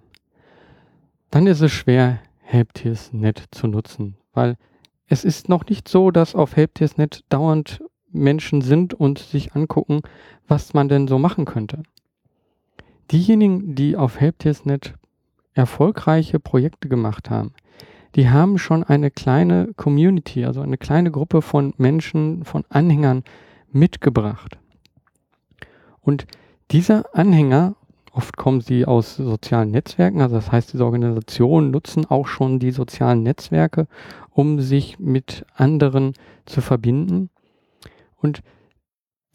dann 1.32 1.48
ist 1.48 1.62
es 1.62 1.72
schwer, 1.72 2.20
Helptiers.net 2.50 3.44
zu 3.52 3.68
nutzen, 3.68 4.18
weil 4.34 4.58
es 5.06 5.24
ist 5.24 5.50
noch 5.50 5.66
nicht 5.68 5.88
so, 5.88 6.10
dass 6.10 6.34
auf 6.34 6.56
Helptiers.net 6.56 7.24
dauernd 7.30 7.84
Menschen 8.12 8.62
sind 8.62 8.96
und 8.96 9.20
sich 9.20 9.54
angucken, 9.54 10.02
was 10.48 10.74
man 10.74 10.90
denn 10.90 11.08
so 11.08 11.20
machen 11.20 11.46
könnte. 11.46 11.84
Diejenigen, 13.12 13.76
die 13.76 13.96
auf 13.96 14.20
Helptiers.net 14.20 14.96
erfolgreiche 15.54 16.40
Projekte 16.40 16.90
gemacht 16.90 17.30
haben, 17.30 17.54
die 18.16 18.30
haben 18.30 18.58
schon 18.58 18.84
eine 18.84 19.12
kleine 19.12 19.72
Community, 19.76 20.44
also 20.46 20.62
eine 20.62 20.80
kleine 20.80 21.12
Gruppe 21.12 21.44
von 21.44 21.76
Menschen, 21.78 22.46
von 22.46 22.66
Anhängern 22.70 23.24
mitgebracht. 23.72 24.58
Und 26.02 26.26
diese 26.72 27.14
Anhänger 27.14 27.76
Oft 28.12 28.38
kommen 28.38 28.62
sie 28.62 28.86
aus 28.86 29.16
sozialen 29.18 29.72
Netzwerken, 29.72 30.22
also 30.22 30.36
das 30.36 30.52
heißt, 30.52 30.74
diese 30.74 30.86
Organisationen 30.86 31.72
nutzen 31.72 32.06
auch 32.06 32.28
schon 32.28 32.60
die 32.60 32.72
sozialen 32.72 33.24
Netzwerke, 33.24 33.88
um 34.32 34.60
sich 34.60 35.00
mit 35.00 35.46
anderen 35.56 36.14
zu 36.46 36.62
verbinden. 36.62 37.30
Und 38.16 38.42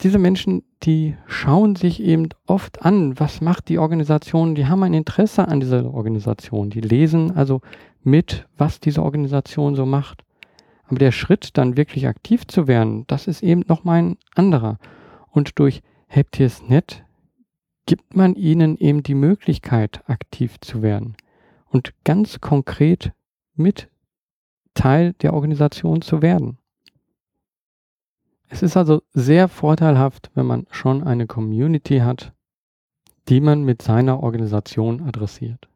diese 0.01 0.19
Menschen, 0.19 0.63
die 0.83 1.15
schauen 1.25 1.75
sich 1.75 2.03
eben 2.03 2.29
oft 2.47 2.83
an, 2.83 3.17
was 3.17 3.39
macht 3.39 3.69
die 3.69 3.79
Organisation, 3.79 4.55
die 4.55 4.67
haben 4.67 4.83
ein 4.83 4.93
Interesse 4.93 5.47
an 5.47 5.61
dieser 5.61 5.85
Organisation, 5.93 6.69
die 6.69 6.81
lesen 6.81 7.31
also 7.31 7.61
mit, 8.03 8.45
was 8.57 8.81
diese 8.81 9.01
Organisation 9.01 9.75
so 9.75 9.85
macht. 9.85 10.23
Aber 10.87 10.99
der 10.99 11.11
Schritt, 11.11 11.57
dann 11.57 11.77
wirklich 11.77 12.07
aktiv 12.07 12.45
zu 12.45 12.67
werden, 12.67 13.05
das 13.07 13.27
ist 13.27 13.41
eben 13.41 13.63
nochmal 13.67 13.99
ein 13.99 14.17
anderer. 14.35 14.77
Und 15.31 15.57
durch 15.59 15.81
Helptiers.net 16.07 17.04
gibt 17.85 18.15
man 18.15 18.35
ihnen 18.35 18.77
eben 18.77 19.03
die 19.03 19.15
Möglichkeit, 19.15 20.07
aktiv 20.09 20.59
zu 20.59 20.81
werden 20.81 21.15
und 21.67 21.93
ganz 22.03 22.41
konkret 22.41 23.13
mit 23.53 23.89
Teil 24.73 25.13
der 25.13 25.33
Organisation 25.33 26.01
zu 26.01 26.21
werden. 26.21 26.57
Es 28.47 28.61
ist 28.61 28.77
also 28.77 29.01
sehr 29.13 29.47
vorteilhaft, 29.47 30.31
wenn 30.35 30.45
man 30.45 30.67
schon 30.71 31.03
eine 31.03 31.27
Community 31.27 31.99
hat, 31.99 32.33
die 33.27 33.41
man 33.41 33.63
mit 33.63 33.81
seiner 33.81 34.21
Organisation 34.21 35.01
adressiert. 35.01 35.67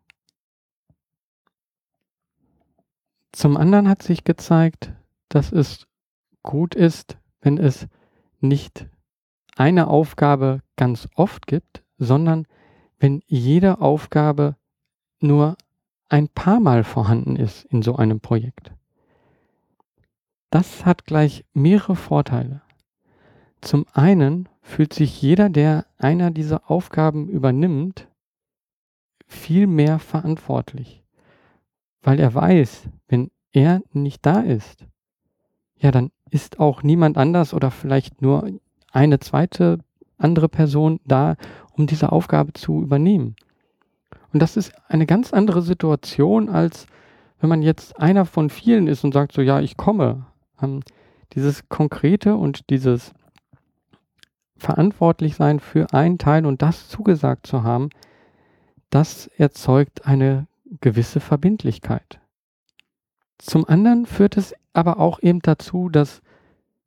Zum 3.31 3.57
anderen 3.57 3.87
hat 3.87 4.03
sich 4.03 4.23
gezeigt, 4.23 4.93
dass 5.29 5.51
es 5.51 5.87
gut 6.43 6.75
ist, 6.75 7.17
wenn 7.41 7.57
es 7.57 7.87
nicht 8.39 8.87
eine 9.55 9.87
Aufgabe 9.87 10.61
ganz 10.75 11.07
oft 11.15 11.47
gibt, 11.47 11.83
sondern 11.99 12.47
wenn 12.97 13.21
jede 13.27 13.81
Aufgabe 13.81 14.55
nur 15.19 15.57
ein 16.07 16.27
paar 16.27 16.59
Mal 16.59 16.83
vorhanden 16.83 17.35
ist 17.35 17.65
in 17.65 17.81
so 17.81 17.95
einem 17.95 18.19
Projekt. 18.19 18.71
Das 20.49 20.85
hat 20.85 21.05
gleich 21.05 21.45
mehrere 21.53 21.95
Vorteile. 21.95 22.61
Zum 23.61 23.85
einen 23.93 24.49
fühlt 24.61 24.93
sich 24.93 25.21
jeder, 25.21 25.49
der 25.49 25.85
einer 25.97 26.31
dieser 26.31 26.71
Aufgaben 26.71 27.27
übernimmt, 27.27 28.07
viel 29.27 29.67
mehr 29.67 29.99
verantwortlich, 29.99 31.03
weil 32.01 32.19
er 32.19 32.33
weiß, 32.33 32.89
wenn 33.07 33.29
er 33.51 33.81
nicht 33.93 34.25
da 34.25 34.39
ist, 34.39 34.87
ja, 35.75 35.91
dann 35.91 36.11
ist 36.29 36.59
auch 36.59 36.83
niemand 36.83 37.17
anders 37.17 37.53
oder 37.53 37.71
vielleicht 37.71 38.21
nur 38.21 38.49
eine 38.91 39.19
zweite 39.19 39.79
andere 40.19 40.49
Person 40.49 40.99
da, 41.05 41.35
um 41.73 41.87
diese 41.87 42.11
Aufgabe 42.11 42.53
zu 42.53 42.81
übernehmen. 42.81 43.35
Und 44.31 44.41
das 44.41 44.57
ist 44.57 44.73
eine 44.87 45.05
ganz 45.05 45.33
andere 45.33 45.61
Situation, 45.61 46.49
als 46.49 46.85
wenn 47.39 47.49
man 47.49 47.61
jetzt 47.61 47.99
einer 47.99 48.25
von 48.25 48.49
vielen 48.49 48.87
ist 48.87 49.03
und 49.03 49.13
sagt 49.13 49.31
so, 49.31 49.41
ja, 49.41 49.59
ich 49.59 49.77
komme. 49.77 50.25
Ähm, 50.61 50.81
dieses 51.33 51.69
Konkrete 51.69 52.35
und 52.35 52.69
dieses 52.69 53.13
Verantwortlichsein 54.57 55.59
für 55.59 55.93
einen 55.93 56.17
Teil 56.17 56.45
und 56.45 56.61
das 56.61 56.89
zugesagt 56.89 57.47
zu 57.47 57.63
haben, 57.63 57.89
das 58.89 59.27
erzeugt 59.27 60.05
eine 60.05 60.47
gewisse 60.81 61.19
Verbindlichkeit. 61.19 62.19
Zum 63.37 63.67
anderen 63.67 64.05
führt 64.05 64.37
es 64.37 64.53
aber 64.73 64.99
auch 64.99 65.21
eben 65.21 65.39
dazu, 65.41 65.89
dass 65.89 66.21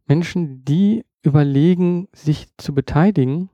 Menschen, 0.07 0.65
die 0.65 1.05
überlegen, 1.23 2.09
sich 2.13 2.49
zu 2.57 2.75
beteiligen, 2.75 3.49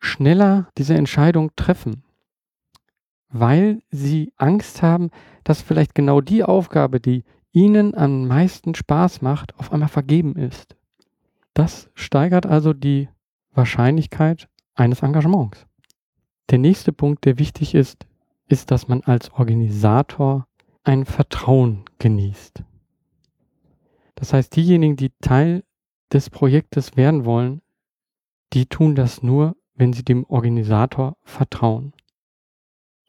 schneller 0.00 0.68
diese 0.78 0.94
Entscheidung 0.94 1.50
treffen, 1.56 2.02
weil 3.28 3.82
sie 3.90 4.32
Angst 4.36 4.82
haben, 4.82 5.10
dass 5.44 5.62
vielleicht 5.62 5.94
genau 5.94 6.20
die 6.20 6.44
Aufgabe, 6.44 7.00
die 7.00 7.24
ihnen 7.52 7.94
am 7.94 8.26
meisten 8.26 8.74
Spaß 8.74 9.22
macht, 9.22 9.58
auf 9.58 9.72
einmal 9.72 9.88
vergeben 9.88 10.36
ist. 10.36 10.76
Das 11.54 11.90
steigert 11.94 12.46
also 12.46 12.72
die 12.72 13.08
Wahrscheinlichkeit 13.52 14.48
eines 14.74 15.02
Engagements. 15.02 15.66
Der 16.50 16.58
nächste 16.58 16.92
Punkt, 16.92 17.24
der 17.24 17.38
wichtig 17.38 17.74
ist, 17.74 18.06
ist, 18.46 18.70
dass 18.70 18.88
man 18.88 19.02
als 19.02 19.30
Organisator 19.32 20.46
ein 20.84 21.04
Vertrauen 21.04 21.84
genießt. 21.98 22.62
Das 24.14 24.32
heißt, 24.32 24.56
diejenigen, 24.56 24.96
die 24.96 25.12
Teil 25.20 25.64
des 26.12 26.30
Projektes 26.30 26.96
werden 26.96 27.24
wollen, 27.24 27.62
die 28.52 28.66
tun 28.66 28.94
das 28.94 29.22
nur, 29.22 29.56
wenn 29.74 29.92
sie 29.92 30.04
dem 30.04 30.24
Organisator 30.24 31.16
vertrauen. 31.22 31.92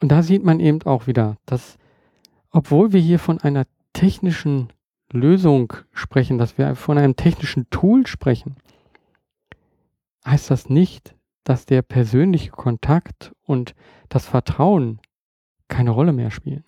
Und 0.02 0.12
da 0.12 0.24
sieht 0.24 0.44
man 0.44 0.60
eben 0.60 0.82
auch 0.84 1.08
wieder, 1.08 1.38
dass 1.46 1.78
obwohl 2.52 2.94
wir 2.94 3.00
hier 3.00 3.20
von 3.20 3.40
einer 3.40 3.66
technischen 3.94 4.70
Lösung 5.12 5.74
sprechen, 5.92 6.38
dass 6.38 6.58
wir 6.58 6.76
von 6.76 6.98
einem 6.98 7.16
technischen 7.16 7.70
Tool 7.70 8.08
sprechen, 8.08 8.56
heißt 10.26 10.52
das 10.52 10.70
nicht, 10.70 11.16
dass 11.44 11.66
der 11.66 11.82
persönliche 11.82 12.52
Kontakt 12.52 13.32
und 13.44 13.76
das 14.10 14.26
Vertrauen 14.26 15.00
keine 15.68 15.92
Rolle 15.92 16.14
mehr 16.14 16.32
spielen. 16.32 16.64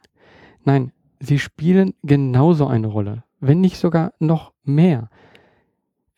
Nein, 0.63 0.91
sie 1.19 1.39
spielen 1.39 1.93
genauso 2.03 2.67
eine 2.67 2.87
Rolle, 2.87 3.23
wenn 3.39 3.61
nicht 3.61 3.77
sogar 3.77 4.13
noch 4.19 4.53
mehr. 4.63 5.09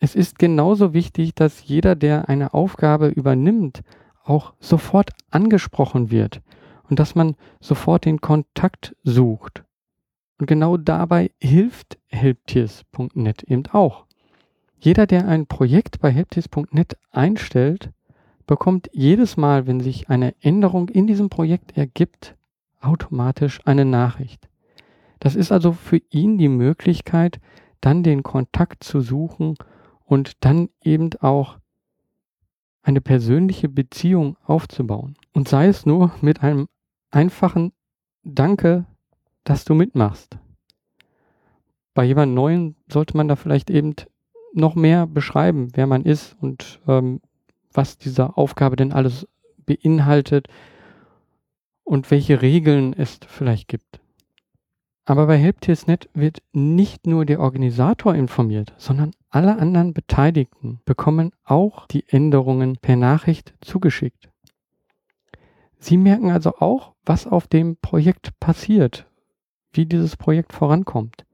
Es 0.04 0.14
ist 0.14 0.38
genauso 0.38 0.92
wichtig, 0.92 1.34
dass 1.34 1.66
jeder, 1.66 1.96
der 1.96 2.28
eine 2.28 2.52
Aufgabe 2.52 3.08
übernimmt, 3.08 3.82
auch 4.22 4.52
sofort 4.60 5.12
angesprochen 5.30 6.10
wird 6.10 6.42
und 6.90 6.98
dass 6.98 7.14
man 7.14 7.36
sofort 7.58 8.04
den 8.04 8.20
Kontakt 8.20 8.94
sucht. 9.02 9.64
Und 10.38 10.44
genau 10.44 10.76
dabei 10.76 11.30
hilft 11.40 11.96
helptiers.net 12.08 13.44
eben 13.44 13.62
auch. 13.72 14.04
Jeder, 14.78 15.06
der 15.06 15.26
ein 15.26 15.46
Projekt 15.46 16.00
bei 16.00 16.10
helptiers.net 16.10 16.98
einstellt, 17.10 17.88
bekommt 18.46 18.90
jedes 18.92 19.38
Mal, 19.38 19.66
wenn 19.66 19.80
sich 19.80 20.10
eine 20.10 20.34
Änderung 20.42 20.90
in 20.90 21.06
diesem 21.06 21.30
Projekt 21.30 21.78
ergibt, 21.78 22.36
automatisch 22.82 23.62
eine 23.64 23.86
Nachricht. 23.86 24.50
Das 25.18 25.34
ist 25.34 25.50
also 25.50 25.72
für 25.72 26.02
ihn 26.10 26.36
die 26.36 26.50
Möglichkeit, 26.50 27.40
dann 27.80 28.02
den 28.02 28.22
Kontakt 28.22 28.84
zu 28.84 29.00
suchen 29.00 29.56
und 30.04 30.44
dann 30.44 30.68
eben 30.82 31.10
auch 31.20 31.58
eine 32.82 33.00
persönliche 33.00 33.68
Beziehung 33.68 34.36
aufzubauen. 34.44 35.16
Und 35.32 35.48
sei 35.48 35.66
es 35.66 35.86
nur 35.86 36.12
mit 36.20 36.42
einem 36.42 36.68
einfachen 37.10 37.72
Danke, 38.22 38.86
dass 39.44 39.64
du 39.64 39.74
mitmachst. 39.74 40.38
Bei 41.94 42.04
jemand 42.04 42.34
Neuen 42.34 42.76
sollte 42.90 43.16
man 43.16 43.28
da 43.28 43.36
vielleicht 43.36 43.70
eben 43.70 43.94
noch 44.52 44.74
mehr 44.74 45.06
beschreiben, 45.06 45.68
wer 45.74 45.86
man 45.86 46.04
ist 46.04 46.36
und 46.40 46.80
ähm, 46.86 47.20
was 47.72 47.98
diese 47.98 48.36
Aufgabe 48.36 48.76
denn 48.76 48.92
alles 48.92 49.26
beinhaltet 49.66 50.48
und 51.82 52.10
welche 52.10 52.42
Regeln 52.42 52.92
es 52.92 53.18
vielleicht 53.26 53.68
gibt. 53.68 54.00
Aber 55.06 55.26
bei 55.26 55.36
HelpTiersNet 55.36 56.08
wird 56.14 56.42
nicht 56.52 57.06
nur 57.06 57.26
der 57.26 57.40
Organisator 57.40 58.14
informiert, 58.14 58.72
sondern 58.78 59.12
alle 59.28 59.58
anderen 59.58 59.92
Beteiligten 59.92 60.80
bekommen 60.86 61.32
auch 61.44 61.86
die 61.86 62.04
Änderungen 62.08 62.76
per 62.76 62.96
Nachricht 62.96 63.54
zugeschickt. 63.60 64.30
Sie 65.78 65.98
merken 65.98 66.30
also 66.30 66.54
auch, 66.56 66.94
was 67.04 67.26
auf 67.26 67.46
dem 67.46 67.76
Projekt 67.76 68.38
passiert, 68.40 69.06
wie 69.72 69.84
dieses 69.84 70.16
Projekt 70.16 70.54
vorankommt. 70.54 71.26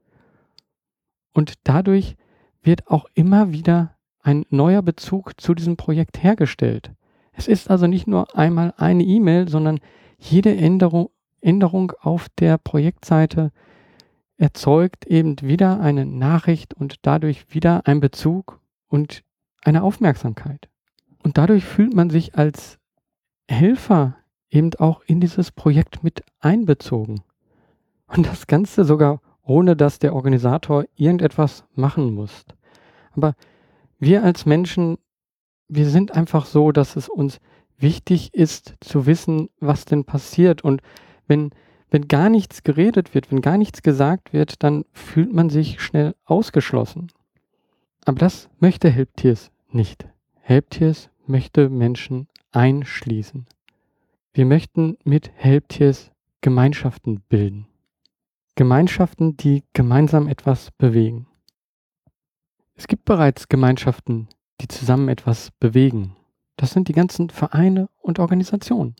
Und 1.31 1.53
dadurch 1.63 2.17
wird 2.61 2.87
auch 2.87 3.05
immer 3.13 3.53
wieder 3.53 3.95
ein 4.19 4.45
neuer 4.49 4.81
Bezug 4.81 5.39
zu 5.39 5.53
diesem 5.53 5.77
Projekt 5.77 6.21
hergestellt. 6.21 6.91
Es 7.31 7.47
ist 7.47 7.71
also 7.71 7.87
nicht 7.87 8.07
nur 8.07 8.37
einmal 8.37 8.73
eine 8.75 9.03
E-Mail, 9.03 9.47
sondern 9.47 9.79
jede 10.17 10.55
Änderung 10.55 11.09
Änderung 11.41 11.91
auf 11.99 12.27
der 12.39 12.57
Projektseite 12.57 13.51
erzeugt 14.37 15.05
eben 15.05 15.35
wieder 15.41 15.79
eine 15.79 16.05
Nachricht 16.05 16.73
und 16.73 16.95
dadurch 17.03 17.53
wieder 17.53 17.85
ein 17.85 17.99
Bezug 17.99 18.59
und 18.87 19.23
eine 19.63 19.83
Aufmerksamkeit. 19.83 20.69
Und 21.23 21.37
dadurch 21.37 21.63
fühlt 21.63 21.93
man 21.93 22.09
sich 22.09 22.35
als 22.35 22.79
Helfer 23.47 24.17
eben 24.49 24.73
auch 24.75 25.01
in 25.05 25.19
dieses 25.19 25.51
Projekt 25.51 26.03
mit 26.03 26.23
einbezogen. 26.39 27.21
Und 28.07 28.25
das 28.25 28.47
Ganze 28.47 28.83
sogar 28.83 29.21
ohne 29.43 29.75
dass 29.75 29.99
der 29.99 30.13
Organisator 30.15 30.85
irgendetwas 30.95 31.65
machen 31.73 32.13
muss. 32.13 32.45
Aber 33.11 33.33
wir 33.99 34.23
als 34.23 34.45
Menschen, 34.45 34.97
wir 35.67 35.89
sind 35.89 36.11
einfach 36.11 36.45
so, 36.45 36.71
dass 36.71 36.95
es 36.95 37.09
uns 37.09 37.39
wichtig 37.77 38.33
ist 38.33 38.75
zu 38.79 39.05
wissen, 39.05 39.49
was 39.59 39.85
denn 39.85 40.05
passiert. 40.05 40.63
Und 40.63 40.81
wenn, 41.31 41.51
wenn 41.89 42.09
gar 42.09 42.29
nichts 42.29 42.61
geredet 42.61 43.15
wird, 43.15 43.31
wenn 43.31 43.39
gar 43.39 43.57
nichts 43.57 43.81
gesagt 43.81 44.33
wird, 44.33 44.63
dann 44.63 44.83
fühlt 44.91 45.31
man 45.31 45.49
sich 45.49 45.79
schnell 45.79 46.13
ausgeschlossen. 46.25 47.07
Aber 48.03 48.19
das 48.19 48.49
möchte 48.59 48.89
Helptiers 48.89 49.49
nicht. 49.69 50.05
Helptiers 50.41 51.09
möchte 51.25 51.69
Menschen 51.69 52.27
einschließen. 52.51 53.45
Wir 54.33 54.45
möchten 54.45 54.97
mit 55.05 55.31
Helptiers 55.35 56.11
Gemeinschaften 56.41 57.21
bilden. 57.29 57.65
Gemeinschaften, 58.55 59.37
die 59.37 59.63
gemeinsam 59.71 60.27
etwas 60.27 60.71
bewegen. 60.71 61.27
Es 62.75 62.87
gibt 62.87 63.05
bereits 63.05 63.47
Gemeinschaften, 63.47 64.27
die 64.59 64.67
zusammen 64.67 65.07
etwas 65.07 65.51
bewegen. 65.61 66.17
Das 66.57 66.71
sind 66.71 66.89
die 66.89 66.93
ganzen 66.93 67.29
Vereine 67.29 67.87
und 68.01 68.19
Organisationen. 68.19 68.95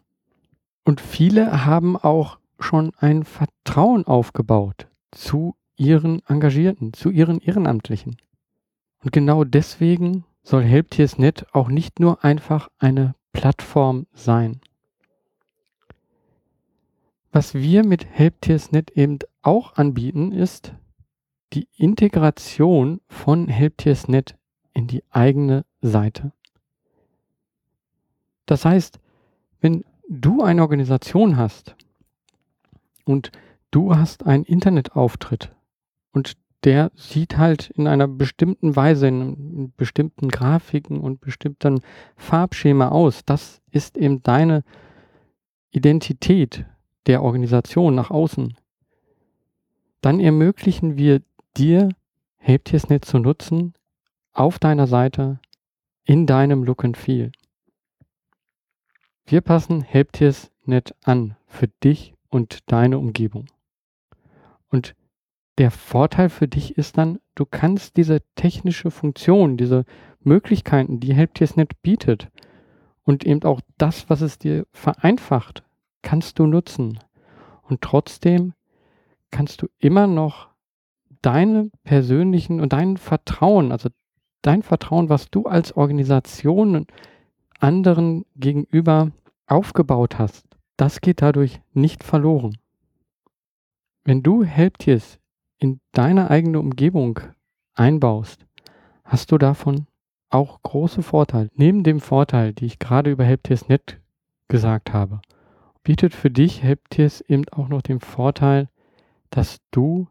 Und 0.84 1.02
viele 1.02 1.66
haben 1.66 1.98
auch 1.98 2.40
schon 2.60 2.92
ein 2.98 3.24
Vertrauen 3.24 4.06
aufgebaut 4.06 4.88
zu 5.12 5.56
ihren 5.76 6.22
Engagierten, 6.28 6.94
zu 6.94 7.10
ihren 7.10 7.40
Ehrenamtlichen. 7.40 8.18
Und 9.04 9.12
genau 9.12 9.44
deswegen 9.44 10.26
soll 10.44 10.64
Helptiers.net 10.64 11.46
auch 11.54 11.70
nicht 11.70 12.00
nur 12.00 12.24
einfach 12.24 12.70
eine 12.80 13.16
Plattform 13.32 14.08
sein. 14.14 14.62
Was 17.32 17.54
wir 17.54 17.86
mit 17.86 18.06
HelpTiersNet 18.06 18.92
eben 18.92 19.20
auch 19.42 19.76
anbieten, 19.76 20.32
ist 20.32 20.74
die 21.54 21.68
Integration 21.78 23.00
von 23.08 23.48
HelpTiersNet 23.48 24.36
in 24.74 24.88
die 24.88 25.04
eigene 25.10 25.66
Seite. 25.82 26.34
Das 28.46 28.66
heißt, 28.66 29.00
wenn 29.62 29.86
du 30.12 30.44
eine 30.44 30.62
Organisation 30.62 31.38
hast 31.38 31.76
und 33.06 33.32
du 33.72 33.96
hast 33.96 34.26
einen 34.26 34.44
Internetauftritt 34.44 35.56
und 36.12 36.34
der 36.66 36.92
sieht 36.96 37.38
halt 37.38 37.72
in 37.72 37.88
einer 37.88 38.08
bestimmten 38.08 38.76
Weise, 38.76 39.08
in 39.08 39.74
bestimmten 39.78 40.28
Grafiken 40.28 41.00
und 41.00 41.22
bestimmten 41.22 41.82
Farbschema 42.18 42.90
aus. 42.90 43.26
Das 43.26 43.62
ist 43.72 43.98
eben 43.98 44.22
deine 44.22 44.64
Identität 45.72 46.66
der 47.08 47.24
Organisation 47.24 47.96
nach 47.96 48.12
außen. 48.12 48.56
Dann 50.02 50.20
ermöglichen 50.20 50.98
wir 50.98 51.22
dir, 51.58 51.90
HelpTiersNet 52.38 53.06
zu 53.06 53.18
nutzen, 53.18 53.74
auf 54.34 54.60
deiner 54.60 54.88
Seite, 54.88 55.40
in 56.04 56.28
deinem 56.28 56.64
Look 56.64 56.84
and 56.84 56.98
Feel. 56.98 57.32
Wir 59.26 59.42
passen 59.42 59.82
HelpTiersNet 59.82 60.96
an 61.04 61.36
für 61.48 61.68
dich 61.68 62.14
und 62.30 62.72
deine 62.72 62.98
Umgebung. 62.98 63.46
Und 64.70 64.96
der 65.58 65.72
Vorteil 65.72 66.30
für 66.30 66.48
dich 66.48 66.78
ist 66.78 66.98
dann, 66.98 67.20
du 67.36 67.46
kannst 67.46 67.98
diese 67.98 68.22
technische 68.36 68.90
Funktion, 68.90 69.58
diese 69.58 69.86
Möglichkeiten, 70.22 71.00
die 71.00 71.14
HelpTiersNet 71.14 71.82
bietet 71.82 72.30
und 73.04 73.26
eben 73.26 73.44
auch 73.44 73.62
das, 73.78 74.10
was 74.10 74.22
es 74.22 74.38
dir 74.38 74.66
vereinfacht, 74.72 75.64
kannst 76.02 76.40
du 76.40 76.46
nutzen. 76.46 77.00
Und 77.64 77.82
trotzdem 77.82 78.54
kannst 79.30 79.62
du 79.62 79.68
immer 79.80 80.08
noch 80.08 80.50
deine 81.22 81.70
persönlichen 81.84 82.60
und 82.60 82.74
dein 82.74 82.98
Vertrauen, 82.98 83.72
also 83.72 83.90
dein 84.42 84.64
Vertrauen, 84.64 85.10
was 85.10 85.30
du 85.30 85.46
als 85.46 85.76
Organisation 85.76 86.88
anderen 87.62 88.26
gegenüber 88.36 89.12
aufgebaut 89.48 90.18
hast, 90.18 90.46
das 90.78 91.02
geht 91.02 91.22
dadurch 91.22 91.62
nicht 91.74 92.04
verloren. 92.04 92.58
Wenn 94.04 94.24
du 94.24 94.44
Helptiers 94.44 95.20
in 95.60 95.80
deine 95.92 96.30
eigene 96.30 96.60
Umgebung 96.60 97.20
einbaust, 97.76 98.46
hast 99.04 99.32
du 99.32 99.38
davon 99.38 99.86
auch 100.30 100.62
große 100.64 101.04
Vorteile. 101.04 101.50
Neben 101.56 101.84
dem 101.84 102.00
Vorteil, 102.00 102.54
die 102.54 102.66
ich 102.66 102.80
gerade 102.80 103.12
über 103.12 103.24
Helptiers.net 103.24 104.00
gesagt 104.48 104.94
habe, 104.94 105.22
bietet 105.84 106.14
für 106.14 106.32
dich 106.32 106.64
Helptiers 106.64 107.22
eben 107.22 107.48
auch 107.50 107.68
noch 107.68 107.82
den 107.82 108.00
Vorteil, 108.00 108.70
dass 109.30 109.60
du 109.72 110.08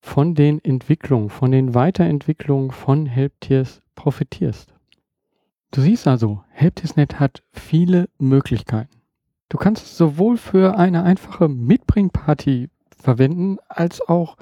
von 0.00 0.34
den 0.34 0.62
Entwicklungen, 0.62 1.30
von 1.30 1.50
den 1.50 1.74
Weiterentwicklungen 1.74 2.70
von 2.70 3.06
Helptiers 3.06 3.82
profitierst. 3.94 4.73
Du 5.74 5.80
siehst 5.80 6.06
also, 6.06 6.44
Helptiers.net 6.50 7.18
hat 7.18 7.42
viele 7.50 8.08
Möglichkeiten. 8.20 9.02
Du 9.48 9.58
kannst 9.58 9.84
es 9.84 9.96
sowohl 9.96 10.36
für 10.36 10.78
eine 10.78 11.02
einfache 11.02 11.48
Mitbringparty 11.48 12.70
verwenden, 12.96 13.56
als 13.68 14.00
auch 14.00 14.36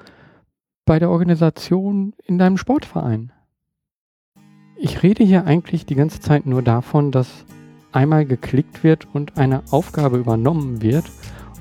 bei 0.85 0.99
der 0.99 1.09
Organisation 1.09 2.13
in 2.23 2.37
deinem 2.37 2.57
Sportverein. 2.57 3.31
Ich 4.77 5.01
rede 5.01 5.23
hier 5.23 5.47
eigentlich 5.47 5.87
die 5.87 5.95
ganze 5.95 6.19
Zeit 6.19 6.45
nur 6.45 6.61
davon, 6.61 7.11
dass 7.11 7.45
einmal 7.91 8.25
geklickt 8.25 8.83
wird 8.83 9.07
und 9.15 9.35
eine 9.35 9.63
Aufgabe 9.71 10.19
übernommen 10.19 10.83
wird 10.83 11.05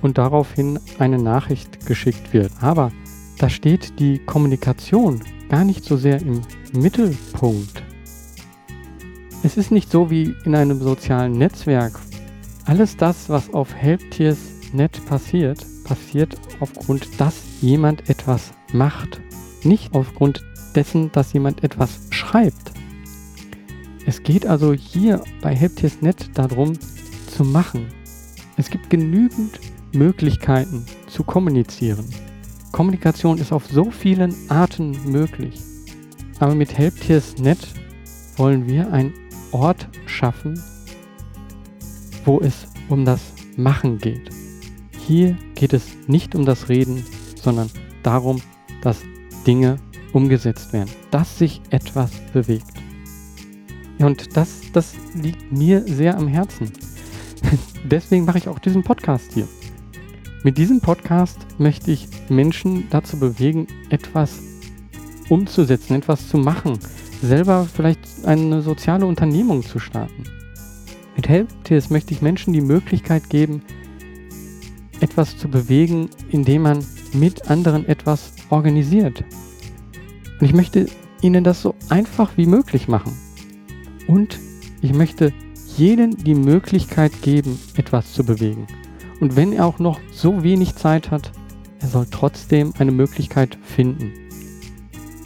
und 0.03 0.19
daraufhin 0.19 0.81
eine 0.99 1.17
Nachricht 1.17 1.87
geschickt 1.87 2.35
wird. 2.35 2.53
Aber 2.61 2.93
da 3.39 3.49
steht 3.49 3.99
die 4.01 4.19
Kommunikation 4.19 5.23
gar 5.49 5.65
nicht 5.65 5.83
so 5.83 5.97
sehr 5.97 6.21
im 6.21 6.43
Mittelpunkt. 6.75 7.83
Es 9.45 9.57
ist 9.57 9.73
nicht 9.73 9.91
so 9.91 10.09
wie 10.09 10.37
in 10.45 10.55
einem 10.55 10.81
sozialen 10.81 11.33
Netzwerk. 11.33 11.99
Alles 12.65 12.97
das, 12.97 13.29
was 13.29 13.53
auf 13.53 13.75
Helptiers.net 13.75 15.05
passiert, 15.07 15.67
passiert 15.83 16.37
aufgrund, 16.61 17.21
dass 17.21 17.35
jemand 17.61 18.09
etwas 18.09 18.53
macht. 18.73 19.21
Nicht 19.65 19.95
aufgrund 19.95 20.45
dessen, 20.77 21.11
dass 21.11 21.33
jemand 21.33 21.65
etwas 21.65 21.99
schreibt. 22.11 22.71
Es 24.07 24.23
geht 24.23 24.47
also 24.47 24.73
hier 24.73 25.23
bei 25.41 25.57
Helptiers.net 25.57 26.31
darum, 26.35 26.79
zu 27.27 27.43
machen. 27.43 27.89
Es 28.57 28.71
gibt 28.71 28.91
genügend 28.91 29.59
Möglichkeiten 29.93 30.87
zu 31.09 31.25
kommunizieren. 31.25 32.09
Kommunikation 32.71 33.39
ist 33.39 33.53
auf 33.53 33.67
so 33.67 33.91
vielen 33.91 34.35
Arten 34.49 34.97
möglich. 35.05 35.61
Aber 36.39 36.55
mit 36.55 36.79
Helptiers.net 36.79 37.59
wollen 38.37 38.67
wir 38.69 38.93
einen 38.93 39.15
Ort 39.53 39.89
schaffen, 40.07 40.61
wo 42.25 42.41
es 42.41 42.67
um 42.89 43.05
das 43.05 43.21
Machen 43.57 43.99
geht. 43.99 44.31
Hier 45.07 45.37
geht 45.55 45.73
es 45.73 45.87
nicht 46.07 46.35
um 46.35 46.45
das 46.45 46.69
Reden, 46.69 47.05
sondern 47.41 47.71
darum, 48.03 48.41
dass 48.83 49.03
Dinge 49.47 49.77
umgesetzt 50.13 50.73
werden, 50.73 50.91
dass 51.11 51.39
sich 51.39 51.61
etwas 51.71 52.11
bewegt. 52.33 52.67
Und 53.99 54.37
das, 54.37 54.61
das 54.73 54.95
liegt 55.15 55.53
mir 55.53 55.83
sehr 55.87 56.17
am 56.17 56.29
Herzen. 56.29 56.73
Deswegen 57.85 58.25
mache 58.25 58.39
ich 58.39 58.49
auch 58.49 58.59
diesen 58.59 58.83
Podcast 58.83 59.33
hier. 59.33 59.49
Mit 60.45 60.59
diesem 60.59 60.81
Podcast 60.81 61.39
möchte 61.59 61.93
ich 61.93 62.09
Menschen 62.29 62.89
dazu 62.91 63.19
bewegen, 63.19 63.69
etwas 63.91 64.41
umzusetzen, 65.29 65.95
etwas 65.95 66.29
zu 66.29 66.37
machen, 66.37 66.79
selber 67.23 67.67
vielleicht 67.73 68.01
eine 68.25 68.63
soziale 68.63 69.07
Unternehmung 69.07 69.63
zu 69.63 69.79
starten. 69.79 70.25
Mit 71.17 71.29
Helptiers 71.29 71.91
möchte 71.91 72.13
ich 72.13 72.23
Menschen 72.23 72.53
die 72.53 72.61
Möglichkeit 72.61 73.31
geben, 73.31 73.63
etwas 75.01 75.37
zu 75.37 75.49
bewegen, 75.49 76.09
indem 76.31 76.63
man 76.63 76.85
mit 77.13 77.51
anderen 77.51 77.87
etwas 77.87 78.33
organisiert. 78.51 79.25
Und 80.41 80.47
ich 80.47 80.55
möchte 80.55 80.87
Ihnen 81.21 81.45
das 81.45 81.63
so 81.63 81.75
einfach 81.89 82.37
wie 82.37 82.47
möglich 82.47 82.89
machen. 82.89 83.13
Und 84.09 84.39
ich 84.81 84.93
möchte 84.93 85.33
jedem 85.77 86.17
die 86.17 86.35
Möglichkeit 86.35 87.23
geben, 87.23 87.59
etwas 87.77 88.13
zu 88.13 88.25
bewegen. 88.25 88.67
Und 89.21 89.37
wenn 89.37 89.53
er 89.53 89.67
auch 89.67 89.79
noch 89.79 90.01
so 90.11 90.43
wenig 90.43 90.75
Zeit 90.75 91.11
hat, 91.11 91.33
er 91.79 91.89
soll 91.89 92.07
trotzdem 92.11 92.73
eine 92.79 92.93
Möglichkeit 92.93 93.57
finden, 93.63 94.13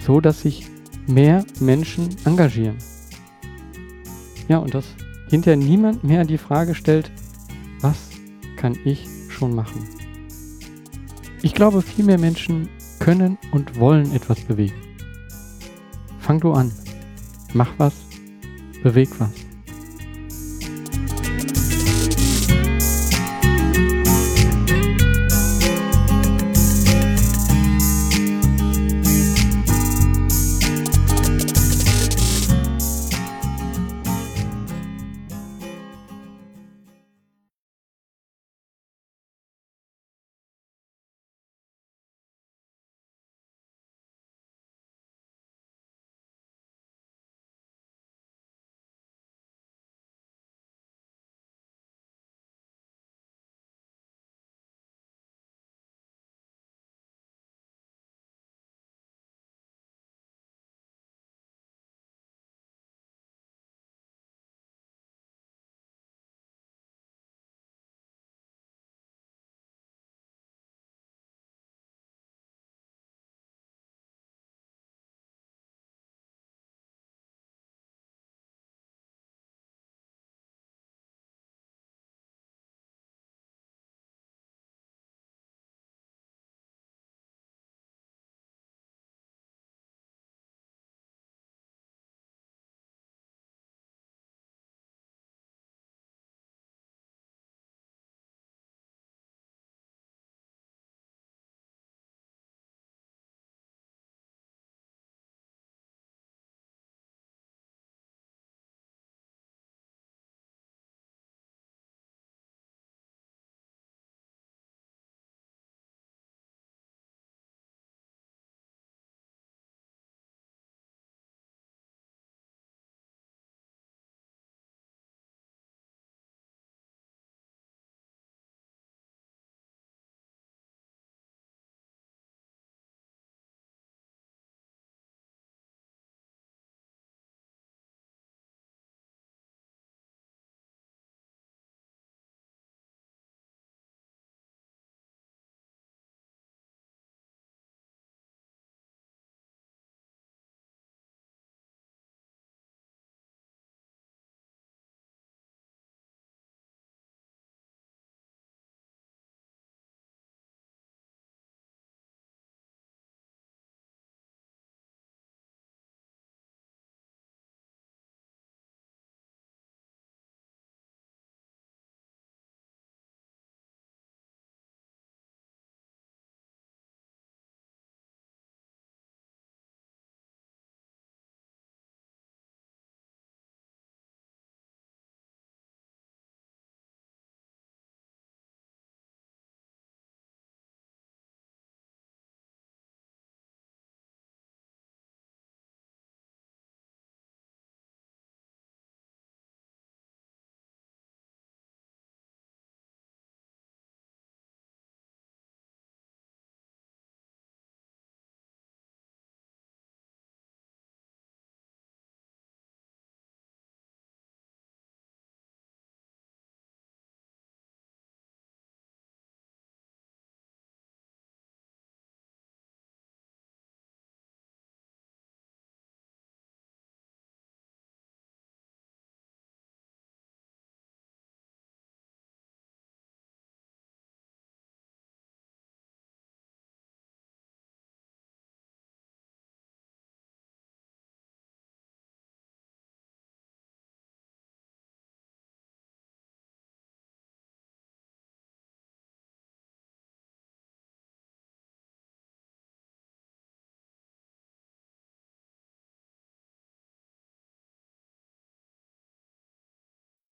so 0.00 0.20
dass 0.20 0.42
sich 0.42 0.66
mehr 1.06 1.44
Menschen 1.60 2.08
engagieren. 2.24 2.76
Ja, 4.48 4.58
und 4.58 4.74
dass 4.74 4.86
hinterher 5.28 5.56
niemand 5.56 6.04
mehr 6.04 6.24
die 6.24 6.38
Frage 6.38 6.74
stellt, 6.74 7.10
was 7.80 8.10
kann 8.56 8.76
ich 8.84 9.06
schon 9.28 9.54
machen? 9.54 9.86
Ich 11.42 11.54
glaube, 11.54 11.82
viel 11.82 12.04
mehr 12.04 12.18
Menschen 12.18 12.68
können 12.98 13.38
und 13.52 13.78
wollen 13.78 14.12
etwas 14.12 14.40
bewegen. 14.40 14.74
Fang 16.18 16.40
du 16.40 16.52
an. 16.52 16.72
Mach 17.52 17.72
was, 17.78 17.94
beweg 18.82 19.08
was. 19.18 19.45